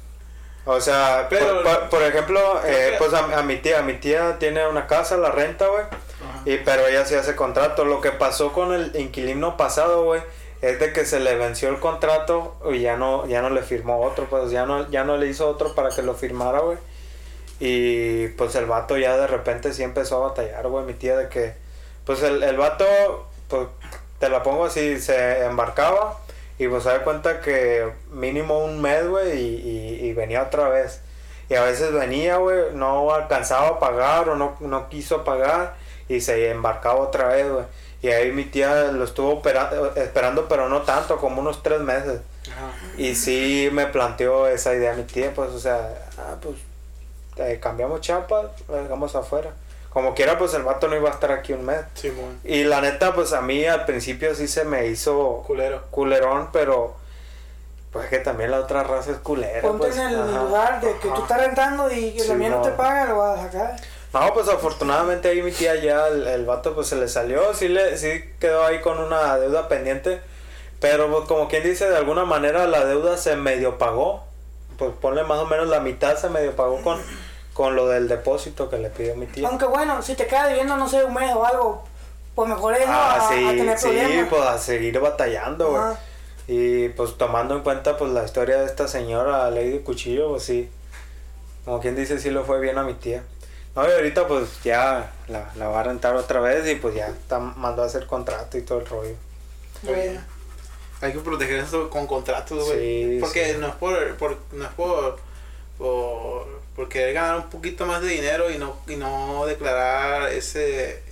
[0.64, 4.38] O sea, Pero- por, por- por ejemplo, eh, pues a, a mi tía, mi tía
[4.38, 5.84] tiene una casa, la renta, güey.
[6.46, 7.84] Y, pero ella sí hace contrato.
[7.84, 10.22] Lo que pasó con el inquilino pasado, güey,
[10.62, 14.00] es de que se le venció el contrato y ya no, ya no le firmó
[14.02, 16.78] otro, pues ya no, ya no le hizo otro para que lo firmara, güey.
[17.60, 21.28] Y pues el vato ya de repente sí empezó a batallar, güey, mi tía, de
[21.28, 21.54] que,
[22.04, 22.84] pues el, el vato,
[23.48, 23.68] pues
[24.18, 26.18] te la pongo así, se embarcaba
[26.58, 31.00] y pues se da cuenta que mínimo un mes, güey, y, y, venía otra vez.
[31.48, 35.74] Y a veces venía, güey, no alcanzaba a pagar o no, no quiso pagar
[36.08, 37.64] y se embarcaba otra vez, güey.
[38.02, 39.42] Y ahí mi tía lo estuvo
[39.94, 42.20] esperando, pero no tanto, como unos tres meses.
[42.50, 42.72] Ajá.
[42.96, 46.56] Y sí me planteó esa idea mi tía, pues, o sea, ah, pues,
[47.36, 49.50] eh, cambiamos chapa, lo dejamos afuera.
[49.90, 51.80] Como quiera, pues el vato no iba a estar aquí un mes.
[51.94, 52.38] Simón.
[52.44, 55.82] Y la neta, pues a mí al principio sí se me hizo Culero.
[55.90, 56.94] culerón, pero
[57.92, 59.62] pues que también la otra raza es culera.
[59.62, 60.42] Ponte pues, en el ajá.
[60.44, 63.18] lugar de que tú estás rentando y que Sí, la mía no te paga, lo
[63.18, 63.76] vas a sacar.
[64.12, 67.68] No, pues afortunadamente ahí mi tía ya, el, el vato pues se le salió, sí,
[67.68, 70.20] le, sí quedó ahí con una deuda pendiente,
[70.80, 74.24] pero pues, como quien dice, de alguna manera la deuda se medio pagó,
[74.78, 77.00] pues ponle más o menos la mitad se medio pagó con,
[77.52, 79.46] con lo del depósito que le pidió mi tía.
[79.46, 81.84] Aunque bueno, si te queda debiendo, no sé, un mes o algo,
[82.34, 82.86] pues mejor es.
[82.86, 84.28] Ah, a, sí, a tener sí, problemas.
[84.28, 85.82] pues a seguir batallando, güey.
[86.48, 90.68] Y pues tomando en cuenta pues la historia de esta señora Lady Cuchillo, pues sí.
[91.64, 93.22] Como quien dice, sí lo fue bien a mi tía.
[93.74, 97.06] No, y ahorita pues ya la, la va a rentar otra vez y pues ya
[97.06, 99.14] está, mandó a hacer contrato y todo el rollo.
[99.82, 100.20] Bueno.
[101.00, 103.14] Hay que proteger eso con contratos, güey.
[103.14, 103.58] Sí, porque sí.
[103.58, 105.18] no es por, por no es por,
[105.78, 111.02] por, por querer ganar un poquito más de dinero y no, y no declarar ese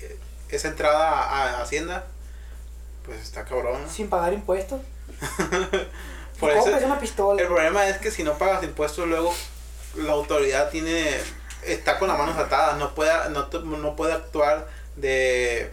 [0.51, 2.07] esa entrada a, a Hacienda.
[3.05, 3.83] Pues está cabrón.
[3.83, 3.91] ¿no?
[3.91, 4.81] Sin pagar impuestos.
[6.39, 7.41] Por ¿Cómo eso, es una pistola?
[7.41, 9.35] el problema es que si no pagas impuestos, luego
[9.97, 11.19] la autoridad tiene
[11.73, 13.49] está con las manos atadas, no puede, no,
[13.79, 14.67] no puede actuar
[14.97, 15.71] de,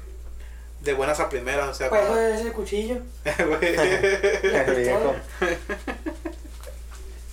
[0.81, 2.97] de buenas a primeras, o sea, Pues como- es el cuchillo.
[3.37, 3.75] Güey.
[3.75, 5.15] El viejo.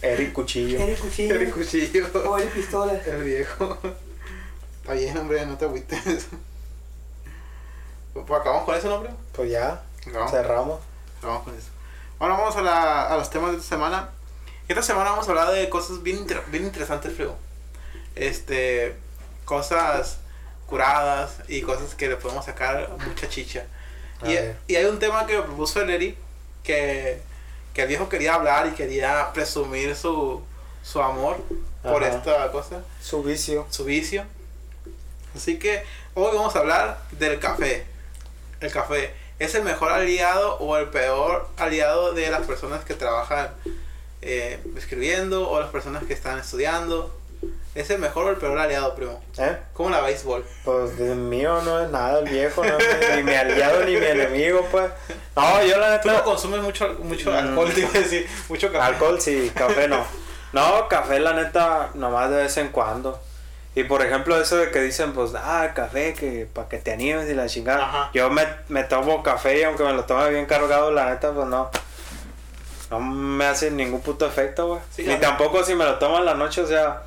[0.03, 0.81] Eric Cuchillo.
[0.81, 1.35] El cuchillo.
[1.37, 2.07] el cuchillo.
[2.29, 2.93] O el pistola.
[3.07, 3.79] El viejo.
[4.81, 6.27] Está bien, hombre, no te agüites.
[8.13, 9.11] Pues acabamos con eso, ¿no, hombre?
[9.33, 10.81] Pues ya, Acabamos, cerramos.
[11.19, 11.69] acabamos con eso.
[12.19, 14.11] Ahora vamos a, la, a los temas de esta semana.
[14.69, 17.35] Esta semana vamos a hablar de cosas bien, inter- bien interesantes, Frío.
[18.15, 18.95] Este,
[19.45, 20.19] cosas
[20.67, 23.65] curadas y cosas que le podemos sacar mucha chicha.
[24.25, 26.17] Y, y hay un tema que me propuso el Eri
[26.63, 27.21] que,
[27.75, 30.41] que el viejo quería hablar y quería presumir su,
[30.83, 31.39] su amor
[31.83, 33.67] por esta cosa, Su vicio.
[33.71, 34.25] su vicio.
[35.35, 35.83] Así que
[36.15, 37.85] hoy vamos a hablar del café.
[38.61, 39.13] El café.
[39.39, 43.51] ¿Es el mejor aliado o el peor aliado de las personas que trabajan
[44.21, 47.13] eh, escribiendo o las personas que están estudiando?
[47.75, 49.19] ¿Es el mejor o el peor aliado, primo?
[49.39, 49.57] ¿Eh?
[49.73, 50.45] ¿Cómo la béisbol?
[50.65, 54.05] Pues de mío no es nada, el viejo no es ni, mi aliado ni mi
[54.07, 54.91] enemigo, pues.
[55.35, 56.25] No, yo la Tú no neta.
[56.25, 57.35] consumes mucho, mucho Mm.
[57.35, 58.27] alcohol, te iba a decir.
[58.51, 58.85] Mucho café.
[58.85, 60.05] Alcohol sí, café no.
[60.53, 63.19] No, café la neta, nomás de vez en cuando.
[63.75, 67.27] Y por ejemplo, eso de que dicen, pues, ah, café, que para que te animes
[67.31, 67.85] y la chingada.
[67.87, 68.11] Ajá.
[68.13, 71.47] Yo me, me tomo café y aunque me lo tome bien cargado, la neta, pues
[71.47, 71.71] no.
[72.91, 74.81] No me hace ningún puto efecto, güey.
[74.95, 77.05] Sí, Ni tampoco si me lo tomo en la noche, o sea,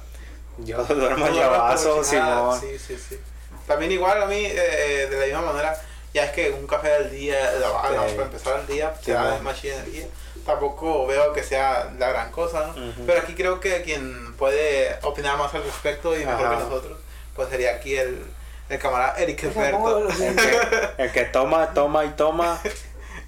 [0.60, 2.60] yo duermo como si no.
[2.60, 3.20] Sí, sí, sí.
[3.68, 5.76] También igual a mí, eh, de la misma manera,
[6.14, 8.14] ya es que un café al día, la- Sí.
[8.16, 10.06] para empezar el día, Sí, te da más energía.
[10.45, 12.89] Tampoco veo que sea la gran cosa, ¿no?
[12.89, 13.06] Ujú.
[13.08, 16.58] Pero aquí creo que quien puede opinar más al respecto y mejor Ajá.
[16.58, 16.99] que nosotros,
[17.36, 18.24] pues sería aquí el,
[18.70, 20.60] el camarada Eric lo El que,
[21.03, 22.62] el que toma, toma y toma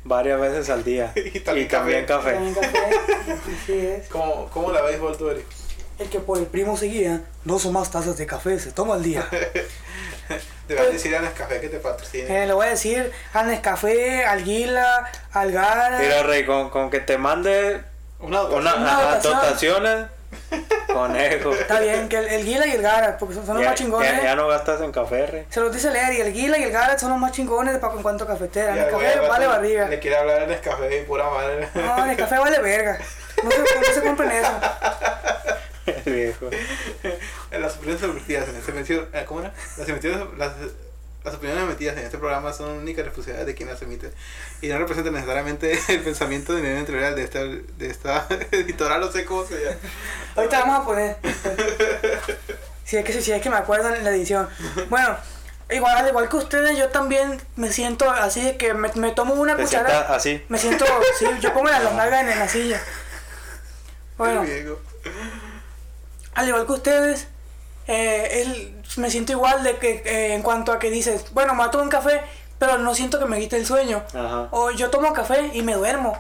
[0.04, 1.12] varias veces al día.
[1.16, 2.34] Y Y también también, café.
[2.34, 2.78] También café.
[3.64, 4.08] Así es.
[4.10, 5.46] ¿Cómo, ¿Cómo la béisbol tú, Eric?
[6.00, 9.04] El que por el primo seguía, dos o más tazas de café se toma al
[9.04, 9.28] día.
[10.68, 12.44] Deberías decir a Nescafé que te patrocine.
[12.44, 15.98] Eh, le voy a decir al Nescafé, al Guila, al Gara.
[16.00, 17.82] Mira, Rey, con, con que te mande
[18.20, 20.08] Una una, Una dotaciones,
[20.94, 21.54] conejo.
[21.54, 23.80] Está bien, que el, el Guila y el Gara, porque son, son los Ya, más
[23.80, 24.12] chingones.
[24.18, 25.46] ya- ya no gastas en café, Rey.
[25.50, 27.80] Se los dice leer, y el Guila y el Gara son los más chingones de
[27.80, 28.76] pa- en cuanto a cafetera.
[28.76, 29.88] Ya, El café al vale rato barriga.
[29.88, 31.70] Le quiere hablar de Nescafé y pura madre.
[31.74, 33.00] No, el café vale verga.
[33.44, 34.52] No se, no se compren eso.
[36.14, 36.50] Viejo.
[37.52, 39.54] Las opiniones emitidas en este mención, eh, ¿cómo era?
[39.78, 40.54] Las, emitidas, las,
[41.24, 44.12] las opiniones emitidas en este programa son únicas responsabilidad de quien las emite
[44.62, 49.12] y no representan necesariamente el pensamiento de ningún editorial de esta, de esta editorial, no
[49.12, 49.78] sé cómo se llama.
[50.36, 51.18] Ahorita vamos a poner.
[52.86, 54.48] Si es que, si es que me acuerdo en la edición.
[54.90, 55.18] Bueno,
[55.70, 59.34] igual, al igual que ustedes, yo también me siento así de que me, me tomo
[59.34, 60.16] una cuchara.
[60.16, 60.42] así.
[60.48, 60.86] Me siento,
[61.20, 62.82] sí, yo pongo las nalgas en, en la silla.
[64.18, 64.80] Bueno, Qué viejo.
[66.38, 67.28] Al igual que ustedes,
[67.88, 71.68] eh, él- me siento igual de que eh, en cuanto a que dices, bueno, me
[71.70, 72.22] tomo un café,
[72.60, 74.04] pero no siento que me quite el sueño.
[74.14, 74.48] Ajá.
[74.52, 76.18] O yo tomo café y me duermo.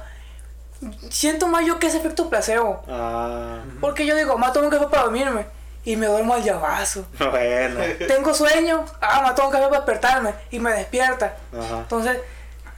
[1.09, 2.84] Siento más yo que ese efecto placebo.
[2.88, 5.45] Ah, Porque yo digo, me tomo un café para dormirme
[5.84, 7.05] y me duermo al llavazo.
[7.20, 7.80] bueno.
[8.07, 11.36] Tengo sueño, ah, me tomo un café para despertarme y me despierta.
[11.57, 11.80] Ajá.
[11.80, 12.18] Entonces,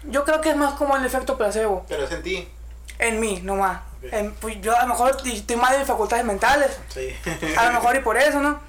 [0.04, 1.86] yo creo que es más como el efecto placebo.
[1.90, 2.48] Pero es en ti.
[3.00, 3.82] En mí, nomás.
[4.02, 6.78] En- pues yo a lo mejor estoy mal mis facultades mentales.
[6.90, 7.16] Sí.
[7.58, 8.60] A lo mejor y por eso, ¿no?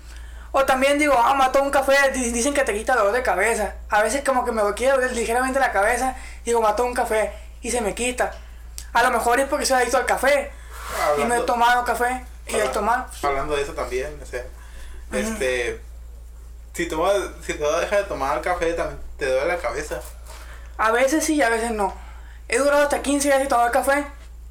[0.53, 3.75] O también digo, ah, mató un café, di- dicen que te quita dolor de cabeza.
[3.89, 7.71] A veces como que me quiero doler ligeramente la cabeza, digo, mató un café y
[7.71, 8.33] se me quita.
[8.93, 10.51] A lo mejor es porque soy adicto al café
[11.19, 14.43] y no he tomado café y al tomar, hablando de eso también, o sea,
[15.13, 15.81] este,
[16.73, 17.01] si tú,
[17.47, 20.01] si tú dejas de tomar café, también te duele la cabeza.
[20.79, 21.95] a veces sí y a veces no.
[22.49, 24.05] He durado hasta 15 días sin tomar café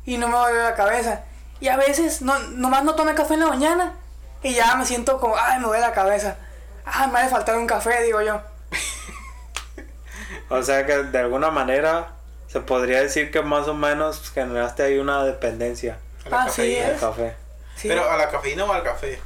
[0.10, 1.22] y no me duele la cabeza.
[1.60, 3.93] Y a veces no, nomás no tomé café en la mañana
[4.41, 6.36] y ya me siento como, ay, me duele la cabeza.
[6.84, 8.41] Ay, me ha de faltar un café, digo yo.
[10.49, 12.14] O sea que de alguna manera
[12.47, 16.76] se podría decir que más o menos generaste ahí una dependencia a la Ah, sí,
[16.76, 16.99] ¿Es?
[16.99, 17.36] café.
[17.76, 17.88] Sí.
[17.88, 19.20] Pero a la cafeína o al café.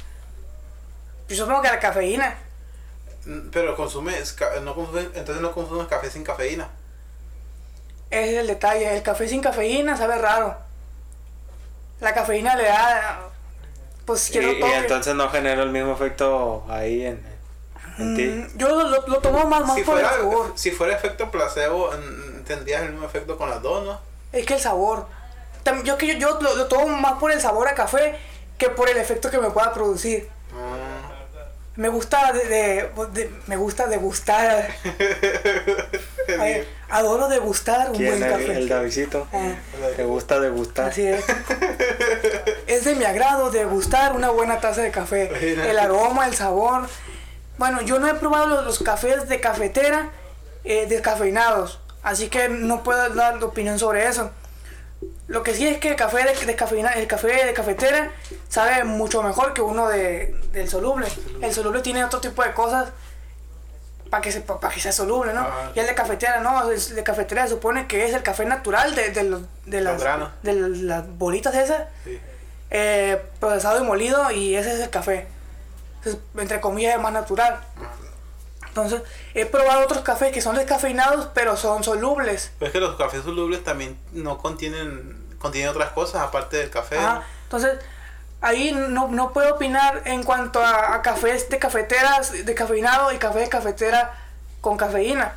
[1.28, 2.36] Yo supongo que la cafeína.
[3.24, 6.68] Mm, Pero consumes, no consumes, entonces no consumes café sin cafeína.
[8.10, 8.94] Ese es el detalle.
[8.94, 10.58] El café sin cafeína sabe raro.
[12.00, 13.20] La cafeína le da.
[14.04, 14.76] Pues Y, quiero y toque.
[14.76, 17.24] entonces no genera el mismo efecto ahí en,
[17.98, 18.24] en ti.
[18.26, 20.52] Mm, yo lo, lo- tomo más, más Si por fuera, el sabor.
[20.56, 23.98] si fuera efecto placebo, mm, tendrías el mismo efecto con las dos, ¿no?
[24.32, 25.06] Es que el sabor.
[25.64, 28.18] Tam- Yo que yo, yo lo, lo tomo más por el sabor a café
[28.58, 30.28] que por el efecto que me pueda producir.
[30.52, 30.83] Ah,
[31.76, 34.68] Me gusta de, de- de- me gusta degustar.
[36.40, 38.52] Ay, adoro degustar un ¿Quién buen el, café.
[38.56, 39.26] el Davidito?
[39.32, 39.52] Ah,
[39.96, 40.88] ¿Te gusta degustar?
[40.90, 41.24] así es.
[42.66, 45.68] Es de mi agrado degustar una buena taza de café.
[45.70, 46.88] El aroma, el sabor.
[47.58, 50.10] Bueno, yo no he probado los, los cafés de cafetera
[50.64, 54.30] eh, descafeinados, así que no puedo dar opinión sobre eso.
[55.26, 56.56] Lo que sí es que el café de, el
[57.06, 58.10] café de cafetera
[58.48, 61.06] sabe mucho mejor que uno de, del soluble.
[61.40, 62.90] El soluble tiene otro tipo de cosas
[64.10, 65.40] para que, se, para que sea soluble, ¿no?
[65.40, 65.72] Ajá.
[65.74, 68.94] Y el de cafetera no, el de cafetera se supone que es el café natural
[68.94, 70.02] de, de, los, de, las,
[70.42, 72.20] de las bolitas esas, sí.
[72.70, 75.26] eh, procesado y molido, y ese es el café.
[75.96, 77.58] Entonces, entre comillas, es más natural.
[78.74, 79.02] Entonces,
[79.34, 82.50] he probado otros cafés que son descafeinados, pero son solubles.
[82.58, 86.98] Pero es que los cafés solubles también no contienen, contienen otras cosas aparte del café.
[86.98, 87.22] Ajá.
[87.44, 87.78] Entonces,
[88.40, 93.38] ahí no, no puedo opinar en cuanto a, a cafés de cafeteras descafeinado y café
[93.38, 94.18] de cafetera
[94.60, 95.34] con cafeína.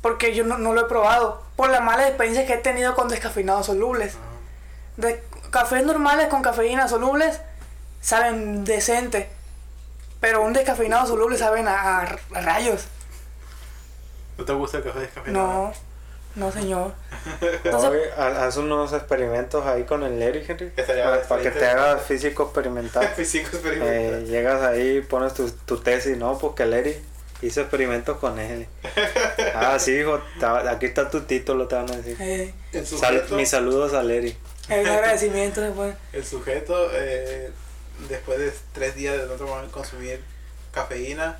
[0.00, 1.42] Porque yo no, no lo he probado.
[1.56, 4.16] Por las malas experiencias que he tenido con descafeinados solubles.
[4.96, 5.20] De
[5.50, 7.40] cafés normales con cafeína solubles
[8.00, 9.35] saben decente.
[10.20, 12.86] Pero un descafeinado soluble saben a, rayos.
[14.38, 15.46] ¿No te gusta el café descafeinado?
[15.46, 15.72] No,
[16.46, 16.94] no señor.
[17.64, 20.70] Entonces, haz unos experimentos ahí con el Larry, Henry.
[20.70, 23.06] Para, para que te hagas físico experimental.
[23.16, 24.26] Físico Eh, experimental.
[24.26, 26.38] llegas ahí, pones tu, tu tesis, ¿no?
[26.38, 26.96] Porque Larry
[27.42, 28.66] hizo experimentos con él.
[29.54, 32.16] Ah, sí, hijo, ta- aquí está tu título, te van a decir.
[32.20, 34.36] eh, el Sal- sujeto, mis saludos a Larry.
[34.68, 35.94] el agradecimiento después.
[36.12, 37.50] el sujeto eh,
[38.08, 40.22] después de tres días de no tomar, consumir
[40.72, 41.38] cafeína,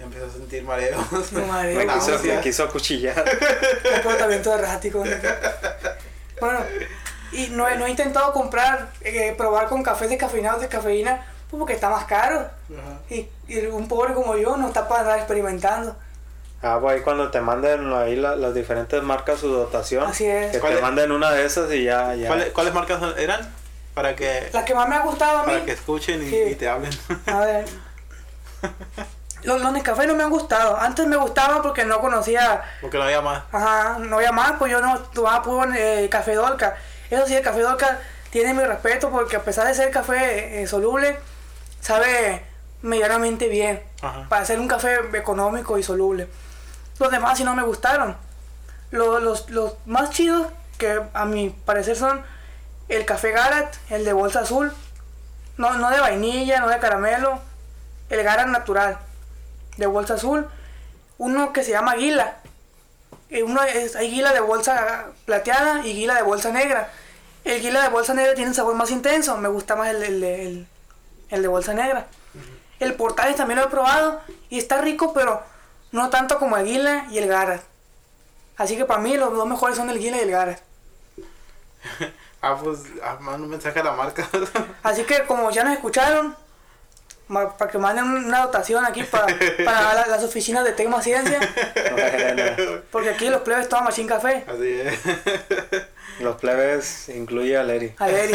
[0.00, 1.04] empezó a sentir mareos.
[1.32, 1.78] No, mareo.
[1.78, 3.24] Me quiso, me quiso acuchillar.
[3.94, 5.04] comportamiento errático.
[6.40, 6.58] Bueno,
[7.30, 11.58] y no, he- no he intentado comprar, eh, probar con cafés descafeinados de cafeína, pues
[11.60, 12.50] porque está más caro.
[13.08, 15.94] Y, y un pobre como yo no está para andar experimentando.
[16.60, 20.04] Ah, pues ahí cuando te manden ahí la- las diferentes marcas su dotación.
[20.04, 20.50] Así es.
[20.50, 20.82] Que ¿Cuál te es?
[20.82, 22.26] manden una de esas y ya, ya.
[22.26, 23.48] ¿Cuáles, cuáles marcas eran?
[23.94, 26.36] Para que, La que más me ha gustado a mí, para que escuchen y, Sí.
[26.50, 26.92] y te hablen.
[27.26, 27.64] a ver,
[29.42, 30.76] los, los Nescafé no me han gustado.
[30.78, 33.42] Antes me gustaban porque no conocía, Porque no había más.
[33.52, 36.76] ajá, no había más, pues yo no tomaba puro eh, café Dolca.
[37.10, 40.66] Eso sí, el café Dolca tiene mi respeto porque a pesar de ser café eh,
[40.66, 41.18] soluble,
[41.80, 42.44] sabe
[42.82, 43.82] medianamente bien.
[44.00, 44.26] Ajá.
[44.28, 46.28] para hacer un café económico y soluble.
[46.98, 48.16] Los demás sí no me gustaron.
[48.90, 52.22] Los, los, los más chidos, que a mi parecer son
[52.88, 54.72] el café Garat, el de bolsa azul,
[55.56, 57.40] no, no de vainilla, no de caramelo,
[58.10, 58.98] el Garat natural,
[59.76, 60.46] de bolsa azul,
[61.18, 62.36] uno que se llama Guila.
[63.30, 66.90] Eh, Uno es, hay guila de bolsa plateada y guila de bolsa negra.
[67.44, 70.22] El guila de bolsa negra tiene un sabor más intenso, me gusta más el, el,
[70.24, 70.66] el-
[71.30, 72.06] el de bolsa negra.
[72.78, 74.20] El Portales también lo he probado
[74.50, 75.42] y está rico, pero
[75.92, 77.62] no tanto como el Guila y el Garat.
[78.58, 80.60] Así que para mí los dos mejores son el Guila y el Garat.
[82.42, 84.28] Ah, pues, ah, manda un mensaje a la marca.
[84.82, 86.36] Así que como ya nos escucharon,
[87.28, 89.26] para que manden una dotación aquí para,
[89.64, 91.38] para la- las oficinas de Tecma Ciencia,
[92.90, 94.44] porque aquí los plebes toman machín café.
[94.46, 94.98] Así es.
[96.20, 97.94] los plebes incluye a Larry.
[97.98, 98.34] Aleri,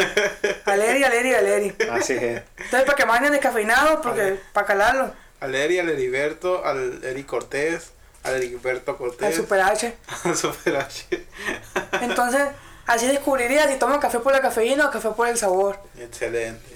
[0.65, 1.75] aleri, aleri, aleri.
[1.91, 2.41] Así es.
[2.57, 7.91] Entonces para que manden descafeinados, porque para calarlo, Al Eri, al Heriberto, al Eri Cortés,
[8.23, 9.35] al Heriberto el Cortés.
[9.35, 9.95] Super H.
[10.23, 11.27] al Super H.
[12.01, 12.41] Entonces,
[12.87, 15.79] así descubrirías si toman café por la cafeína o café por el sabor.
[15.99, 16.75] Excelente.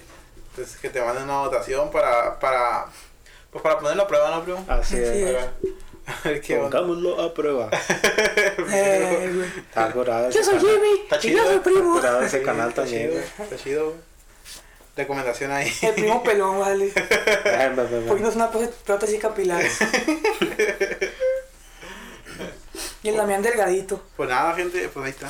[0.50, 2.86] Entonces que te manden una votación para, para,
[3.50, 4.64] pues para ponerlo a prueba, ¿no, primo?
[4.68, 5.02] Así Sí.
[5.02, 5.08] es.
[5.10, 5.50] A ver,
[6.06, 6.70] a ver qué onda.
[6.78, 7.70] Pongámoslo a prueba.
[8.74, 9.44] Eh.
[9.68, 10.70] Está curado Yo soy canal.
[10.70, 11.60] Jimmy Está y chido, yo soy ¿eh?
[11.64, 11.92] primo.
[11.94, 13.02] Curado ese canal está también.
[13.10, 13.24] chido, güey.
[13.50, 13.84] Está chido.
[13.86, 13.96] güey.
[14.94, 15.72] Recomendación ahí.
[15.80, 16.92] El primo pelón, vale.
[16.94, 18.06] Ven, ven.
[18.06, 19.62] Poniéndose una próte- prótesis capilar.
[23.02, 24.00] Y el Damián delgadito.
[24.16, 25.28] Pues nada, gente, pues ahí está.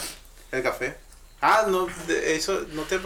[0.52, 0.96] El café.
[1.40, 3.00] Ah, no, eso, no te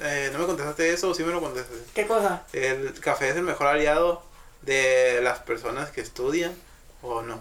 [0.00, 1.82] eh, no me contestaste eso o sí me lo contestaste.
[1.94, 2.42] ¿Qué cosa?
[2.52, 4.22] ¿El café es el mejor aliado
[4.62, 6.54] de las personas que estudian
[7.02, 7.40] o no?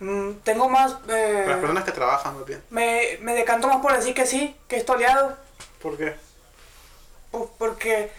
[0.00, 0.96] Mm, tengo más.
[1.08, 2.62] eh, Las personas que trabajan, más bien.
[2.70, 5.36] me, me decanto más por decir que sí, que es toleado.
[5.80, 6.14] ¿Por qué?
[7.30, 8.10] Pues porque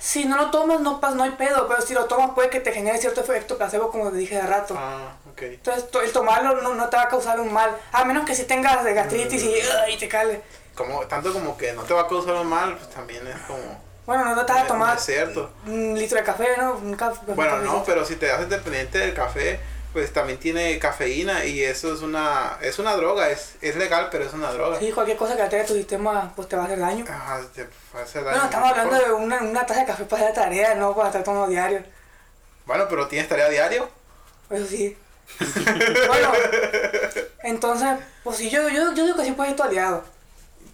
[0.00, 1.68] si no lo tomas, no, pas, no hay pedo.
[1.68, 4.42] Pero si lo tomas, puede que te genere cierto efecto placebo, como te dije de
[4.42, 4.74] rato.
[4.76, 5.12] Ah,
[5.46, 7.70] Entonces, to- el tomarlo no, no te va a causar un mal.
[7.92, 9.54] A menos que si tengas gastritis y,
[9.92, 10.40] y te cale.
[10.74, 13.88] Como, tanto como que no te va a causar un mal, pues también es como...
[14.06, 15.50] Bueno, no te vas a tomar es cierto.
[15.66, 16.72] un litro de café, ¿no?
[16.74, 19.60] Un café, Bueno, no, pero si te haces dependiente del café,
[19.92, 24.24] pues también tiene cafeína y eso es una es una droga, es, es legal, pero
[24.24, 24.78] es una droga.
[24.78, 27.04] Sí, cualquier cosa que alterе tu sistema, pues te va a hacer daño.
[27.06, 28.36] Ajá, te va a hacer daño.
[28.36, 31.22] Bueno, estamos hablando de una, una taza de café para hacer tarea, no para estar
[31.24, 31.82] tomando diario.
[32.64, 33.88] Bueno, pero tienes tarea diario.
[34.48, 34.96] Eso sí.
[36.08, 36.32] Bueno,
[37.42, 37.88] entonces,
[38.24, 40.04] pues sí, yo, yo, yo digo que sí puedes ir tu aliado.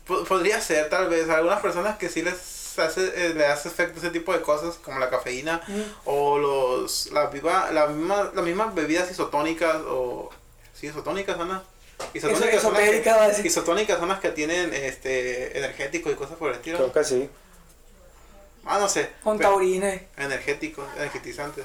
[0.07, 1.29] P- podría ser, tal vez.
[1.29, 4.99] Algunas personas que sí les hace, eh, le hace efecto ese tipo de cosas, como
[4.99, 5.83] la cafeína Mm.
[6.07, 10.31] o los la, viva, la misma, las mismas bebidas isotónicas o...
[10.75, 11.63] ¿Sí, isotónicas, Ana?
[12.13, 13.47] Eso- son las que- esotérica, va a decir.
[13.47, 16.79] isotónicas son las que tienen este energéticos y cosas por el estilo.
[16.79, 17.31] Creo que sí.
[18.67, 19.11] Ah, no sé.
[19.23, 20.03] Con taurines.
[20.17, 21.65] Energéticos, energetizantes.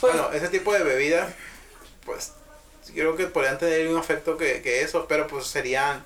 [0.00, 1.32] Pues, Bueno, ese tipo de bebidas,
[2.08, 2.32] pues
[2.94, 6.02] creo que podrían tener un efecto que, que eso, pero pues serían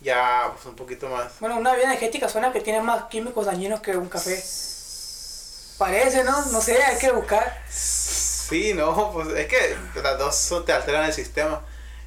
[0.00, 1.32] ya pues, un poquito más.
[1.40, 4.42] bueno, una bebida energética suena que tiene más químicos dañinos que un café.
[5.78, 6.44] Parece, ¿no?
[6.46, 7.62] No sé, hay que buscar.
[7.68, 11.60] Sí, no, pues es que las dos son- te alteran el sistema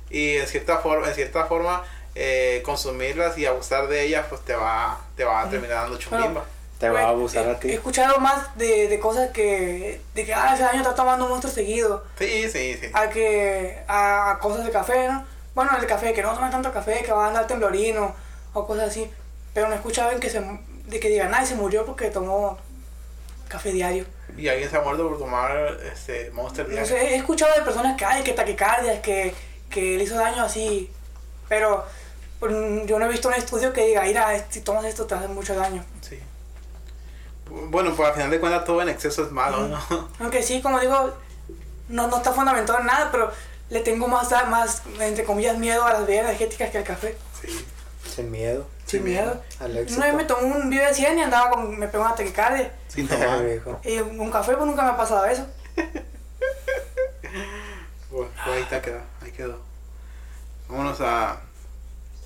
[0.10, 1.84] y en cierta forma, en cierta forma
[2.14, 6.46] eh, consumirlas y abusar de ellas, pues te va, te va a terminar dando chumbimba.
[6.80, 7.70] Te va a abusar He- a ti.
[7.70, 10.02] He escuchado más de, de cosas que.
[10.14, 12.04] de que, ah, ese año está tomando monstruo seguido.
[12.20, 12.88] Sí, sí, sí.
[12.94, 13.80] A que.
[13.88, 15.26] a, a cosas de café, ¿no?
[15.54, 18.14] Bueno, el café, que no tomen tanto café, que van a andar temblorino
[18.54, 19.10] o cosas así.
[19.54, 20.42] Pero no he escuchado en que se.
[20.42, 22.58] de que digan, ay, se murió porque tomó
[23.48, 24.06] café diario.
[24.38, 26.88] Y alguien se ha muerto por tomar este Monster No diario.
[26.90, 29.34] sé, he escuchado de personas que hay, que taquicardias, que,
[29.70, 30.92] que le hizo daño así.
[31.48, 31.86] Pero
[32.40, 32.52] pues,
[32.86, 35.56] yo no he visto un estudio que diga, mira, si tomas esto te hace mucho
[35.56, 35.86] daño.
[36.02, 36.20] Sí.
[37.50, 40.10] Bueno, pues al final de cuentas todo en exceso es malo, ¿no?
[40.20, 41.14] Aunque sí, como digo,
[41.90, 43.32] no, no está fundamentado en nada, pero
[43.70, 47.18] le tengo más, más, entre comillas, miedo a las bebidas energéticas que al café.
[47.42, 47.66] Sí.
[48.16, 48.66] Sin miedo.
[48.86, 49.42] Sin Sin miedo.
[49.60, 49.98] Éxito.
[49.98, 52.72] Una vez me tomé un Vive 100 y andaba con, me pegó una taquicardia.
[52.88, 53.44] Sin tomar.
[53.44, 53.80] viejo.
[53.84, 55.46] Y un café, pues nunca me ha pasado eso.
[58.12, 59.60] Pues, pues ahí está quedó, ahí quedó.
[60.70, 61.38] Vámonos a.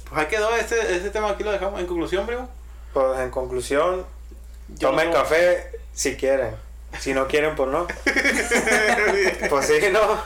[0.07, 2.47] Pues ahí quedó, este, este tema aquí lo dejamos en conclusión, primo.
[2.93, 4.05] Pues en conclusión, Yo
[4.79, 6.55] tomen no- café si quieren.
[6.99, 7.87] Si no quieren, pues no.
[9.49, 10.21] Pues sí, no.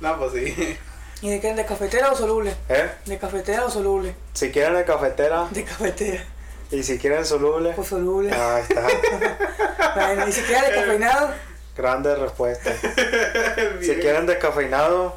[0.00, 0.78] No, pues sí.
[1.22, 1.54] ¿Y de qué?
[1.54, 2.54] ¿De cafetera o soluble?
[2.68, 2.90] ¿Eh?
[3.06, 4.14] ¿De cafetera o soluble?
[4.34, 6.24] Si quieren de cafetera De cafetera.
[6.70, 8.32] y si quieren soluble, Pues soluble.
[8.32, 8.86] ahí está.
[9.96, 11.30] Bueno, ¿Y si queda descafeinado?
[11.76, 12.70] Grande respuesta.
[13.80, 15.16] Si quieren descafeinado,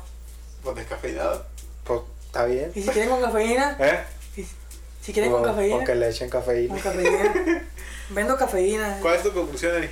[0.63, 1.45] Pues descafeinado.
[1.83, 2.71] pues está bien.
[2.73, 3.75] ¿Y si quieren con cafeína?
[3.79, 3.99] ¿Eh?
[5.01, 5.75] ¿Y si quieren con cafeína?
[5.77, 6.73] o que le echen cafeína.
[6.73, 7.63] Con cafeína.
[8.09, 8.99] Vendo cafeína.
[9.01, 9.89] ¿Cuál es tu conclusión,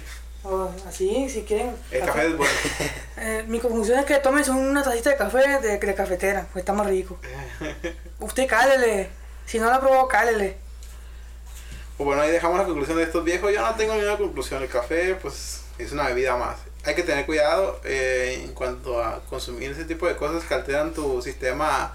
[0.88, 1.76] así, si quieren.
[1.92, 2.54] El café es bueno.
[3.22, 6.72] Eh, mi conclusión es que tomen una tacita de café de, de cafetera, pues está
[6.72, 7.20] más rico.
[8.22, 9.10] Usted cálele.
[9.46, 10.56] Si no la probó, cálele.
[11.98, 13.52] Pues bueno, ahí dejamos la conclusión de estos viejos.
[13.52, 14.64] Yo no tengo ninguna conclusión.
[14.64, 16.60] El café, pues, es una bebida más.
[16.86, 20.94] Hay que tener cuidado eh, en cuanto a consumir ese tipo de cosas que alteran
[20.94, 21.94] tu sistema.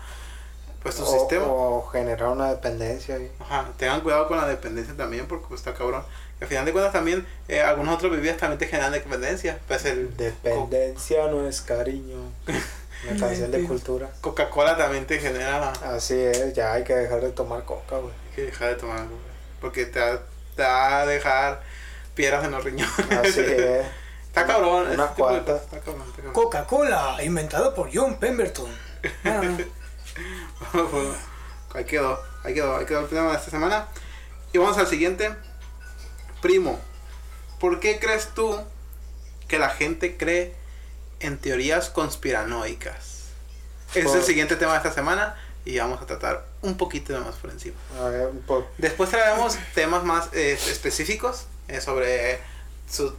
[0.85, 1.47] Pues tu O, sistema.
[1.49, 3.17] o generar una dependencia.
[3.17, 3.29] ahí.
[3.41, 6.05] Ajá, tengan cuidado con la dependencia también, porque pues, está cabrón.
[6.41, 9.59] Al final de cuentas también, eh, algunas otras bebidas también te generan dependencia.
[9.67, 12.19] Pues el Dependencia no es cariño.
[13.11, 14.09] Una canción de cultura.
[14.21, 15.73] Co- Coca-Cola también te genera...
[15.85, 18.13] Así es, ya hay que dejar de tomar coca, güey.
[18.31, 19.21] Hay que dejar de tomar, güey,
[19.61, 20.21] porque te va,
[20.57, 21.63] te va a dejar
[22.15, 22.95] piedras en los riñones.
[23.11, 23.87] Así es.
[24.27, 24.89] Está cabrón.
[24.91, 25.63] Unas cuantas.
[26.33, 28.69] Coca-Cola, inventado por John Pemberton.
[31.75, 33.89] ahí quedó, ahí quedó, ahí quedó el tema de esta semana.
[34.53, 35.35] Y vamos al siguiente.
[36.41, 36.79] Primo,
[37.61, 38.61] ¿por qué crees tú
[39.49, 40.55] que la gente cree
[41.21, 43.25] en teorías conspiranoicas?
[43.91, 47.19] Ese es el Por- siguiente tema de esta semana y vamos a tratar un poquito
[47.21, 47.77] más por encima.
[48.11, 52.41] Ver, pues, Después traeremos temas más eh, específicos eh, sobre
[52.91, 53.17] su-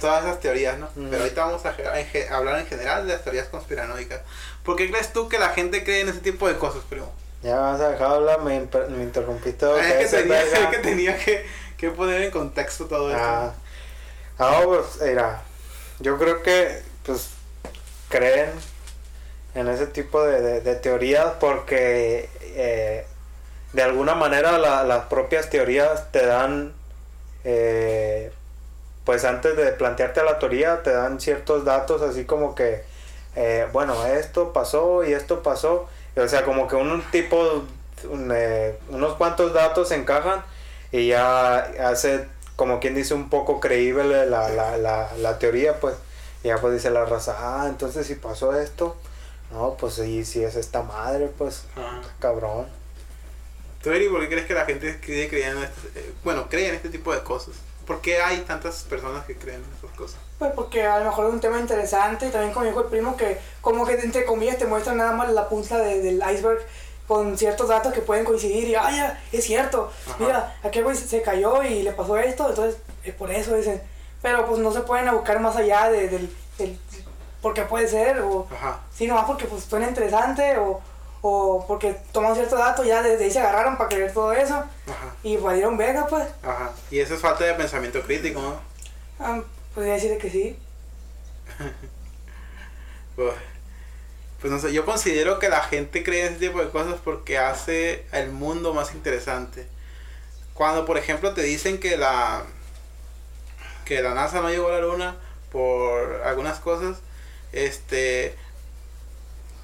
[0.00, 0.86] todas esas teorías, ¿no?
[0.96, 1.08] Mm.
[1.10, 4.20] Pero ahorita vamos a, a ge- hablar en general de las teorías conspiranoicas.
[4.64, 7.12] ¿Por qué crees tú que la gente cree en ese tipo de cosas, primo?
[7.42, 9.66] ya me vas a dejar hablar, me, me interrumpiste.
[9.66, 11.44] Ah, es, que tenía, es que tenía que,
[11.76, 13.20] que poner en contexto todo esto.
[13.22, 13.52] Ah,
[14.38, 15.42] ah, pues, mira,
[15.98, 17.30] yo creo que, pues,
[18.08, 18.50] creen
[19.56, 23.06] en ese tipo de, de- de teorías porque eh,
[23.72, 26.72] de alguna manera la- las propias teorías te dan,
[27.44, 28.30] eh,
[29.04, 32.84] pues antes de plantearte la teoría, te dan ciertos datos así como que,
[33.36, 37.64] eh, bueno, esto pasó y esto pasó, o sea, como que un tipo,
[38.10, 40.42] un, eh, unos cuantos datos encajan
[40.92, 41.56] y ya
[41.88, 42.26] hace
[42.56, 45.94] como quien dice un poco creíble la, la, la, la teoría pues.
[46.44, 48.96] Y ya pues dice la raza ah entonces si pasó esto
[49.52, 51.64] no pues sí si es esta madre pues
[52.18, 52.66] cabrón
[53.82, 56.74] ¿Tú, Eri, por qué crees que la gente creía en este- eh, bueno, cree en
[56.74, 57.54] este tipo de cosas?
[57.92, 60.18] ¿Por qué hay tantas personas que creen esas cosas?
[60.38, 63.16] Pues porque a lo mejor es un tema interesante y también como dijo el primo
[63.16, 66.60] que como que entre comillas te muestran nada más la punta de- del iceberg
[67.06, 70.16] con ciertos datos que pueden coincidir y, ah, ya, es cierto, Ajá.
[70.18, 73.82] mira, aquel güey se- cayó y le pasó esto, entonces es por eso dicen.
[74.22, 76.78] Pero pues no se pueden buscar más allá de- del, del
[77.42, 78.80] por qué puede ser o Ajá.
[78.96, 80.80] sí, nomás porque pues suena interesante o,
[81.22, 85.14] o porque toman ciertos datos ya desde ahí se agarraron para creer todo eso Ajá.
[85.22, 86.26] y valieron verga pues.
[86.42, 86.72] Ajá.
[86.90, 88.60] Y eso es falta de pensamiento crítico, ¿no?
[89.20, 89.40] Ah,
[89.74, 90.58] podría decir que sí.
[93.14, 93.34] Pues,
[94.40, 98.06] pues no sé, yo considero que la gente cree ese tipo de cosas porque hace
[98.10, 99.66] el mundo más interesante.
[100.54, 102.42] Cuando, por ejemplo, te dicen que la
[103.84, 105.16] que la NASA no llegó a la luna
[105.50, 106.96] por algunas cosas,
[107.52, 108.34] este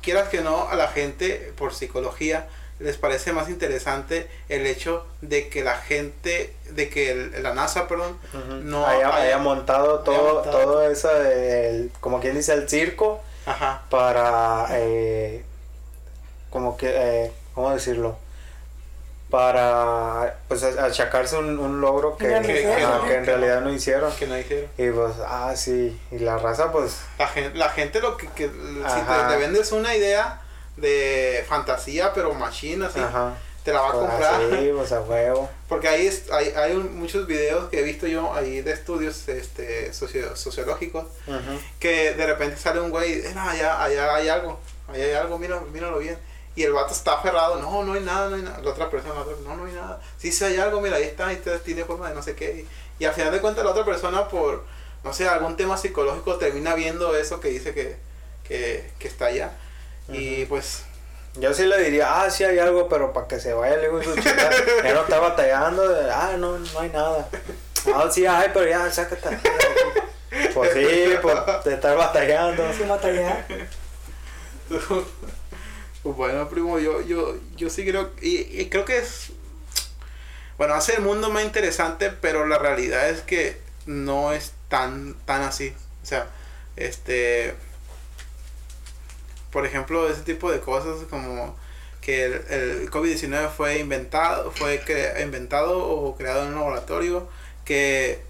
[0.08, 2.46] quieras que no, a la gente por psicología
[2.80, 7.86] les parece más interesante el hecho de que la gente, de que el- la NASA,
[7.88, 8.16] perdón,
[8.62, 10.60] no haya, haya- haya montado todo, montado.
[10.62, 15.44] todo eso, el- como quien dice, el circo ajá, para, eh,
[16.48, 18.16] como que, eh, ¿cómo decirlo?
[19.30, 23.68] Para, pues, achacarse un, un logro que, Que- que ajá, no, que en realidad no.
[23.68, 24.10] no hicieron.
[24.16, 24.70] que no dijeron.
[24.78, 28.44] Y pues, ah, sí, y la raza, pues, La gente, la gente lo que, que
[28.48, 30.40] si te, te vendes una idea
[30.76, 33.34] de fantasía, pero machine así, ajá.
[33.64, 34.34] te la va a Pues, comprar.
[34.34, 35.50] así, pues a huevo.
[35.68, 39.28] Porque ahí es- hay, hay un- muchos videos que he visto yo ahí de estudios
[39.28, 41.04] este, socio- sociológicos
[41.78, 44.58] que de repente sale un güey, no, allá, allá hay algo,
[44.88, 46.16] allá hay algo, mira, míralo bien.
[46.58, 48.58] Y el vato está aferrado, no, no hay nada, no hay nada.
[48.60, 50.00] La otra persona, la otra, no, no hay nada.
[50.16, 52.66] Sí, sí hay algo, mira, ahí está, ahí está, tiene forma de no sé qué.
[52.98, 54.64] Y, y al final de cuentas la otra persona por,
[55.04, 57.94] no sé, algún tema psicológico termina viendo eso que dice que,
[58.42, 59.52] que, que está allá.
[60.08, 60.82] Y pues,
[61.36, 64.50] Yo sí le diría, ah, sí hay algo, pero para que se vaya su chica.
[64.82, 67.28] ya no está batallando, de, ah, no, no hay nada.
[67.94, 69.38] Ah, sí hay, pero ya, sácate.
[70.52, 72.72] Pues sí, pues de estar batallando.
[72.72, 73.46] Sin batallar.
[76.14, 79.30] pues bueno, primo, yo, yo, yo sí creo, y, y creo que es,
[80.56, 85.42] bueno, hace el mundo más interesante, pero la realidad es que no es tan, tan
[85.42, 85.74] así.
[86.02, 86.26] O sea,
[86.76, 87.54] este,
[89.50, 91.56] por ejemplo, ese tipo de cosas como
[92.00, 97.28] que el, el COVID-19 fue inventado, fue cre- inventado o creado en un laboratorio,
[97.64, 98.20] que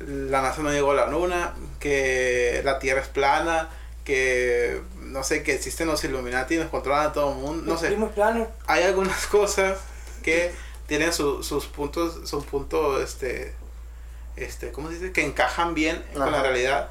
[0.00, 3.68] la NASA no llegó a la luna, que la Tierra es plana,
[4.04, 7.78] que no sé, que existen los Illuminati y nos controlan a todo el mundo, no
[7.78, 7.88] sé
[8.66, 9.78] hay algunas cosas
[10.22, 10.52] que
[10.86, 13.54] tienen su- sus puntos, su punto, este,
[14.36, 15.12] este, ¿cómo se dice?
[15.12, 16.42] Que encajan bien con la Ajá.
[16.42, 16.90] realidad,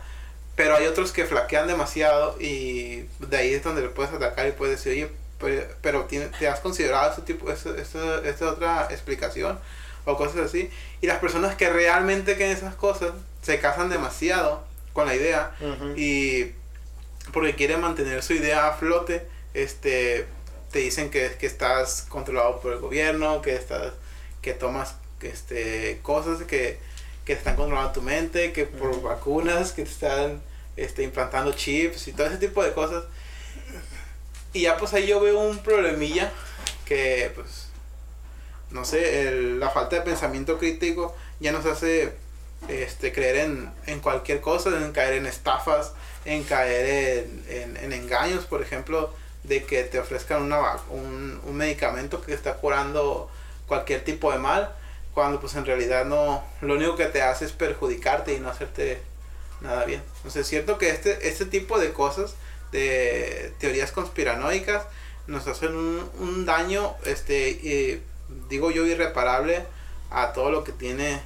[0.56, 4.52] pero hay otros que flaquean demasiado y de ahí es donde le puedes atacar y
[4.54, 8.88] puedes decir, oye, pero, pero tiene- ¿te has considerado este tipo, esta, esta, esta otra
[8.90, 9.60] explicación?
[10.08, 10.70] O cosas así.
[11.02, 13.12] Y las personas que realmente creen esas cosas
[13.42, 14.64] se casan demasiado
[14.94, 15.52] con la idea
[15.98, 16.52] y
[17.36, 20.26] porque quieren mantener su idea a flote, este,
[20.72, 23.92] te dicen que, que estás controlado por el gobierno, que estás,
[24.42, 26.80] que tomas este, cosas que,
[27.26, 30.42] que están controlando tu mente, que por vacunas, que te están
[30.78, 33.04] este, implantando chips y todo ese tipo de cosas.
[34.54, 36.32] Y ya pues ahí yo veo un problemilla
[36.86, 37.68] que pues,
[38.72, 42.14] no sé, el- la falta de pensamiento crítico ya nos hace
[42.70, 45.94] este, creer en, en cualquier cosa, en caer en estafas,
[46.26, 49.14] en caer en, en- en engaños, por ejemplo,
[49.44, 50.60] de que te ofrezcan una,
[50.90, 53.30] un, un medicamento que está curando
[53.68, 54.74] cualquier tipo de mal,
[55.14, 59.00] cuando pues en realidad no, lo único que te hace es perjudicarte y no hacerte
[59.62, 60.02] nada bien.
[60.18, 62.36] Entonces es cierto que este, este tipo de cosas,
[62.72, 64.84] de teorías conspiranoicas,
[65.28, 68.02] nos hacen un, un daño, este,
[68.50, 69.64] digo yo, irreparable
[70.12, 71.22] a todo lo que tiene,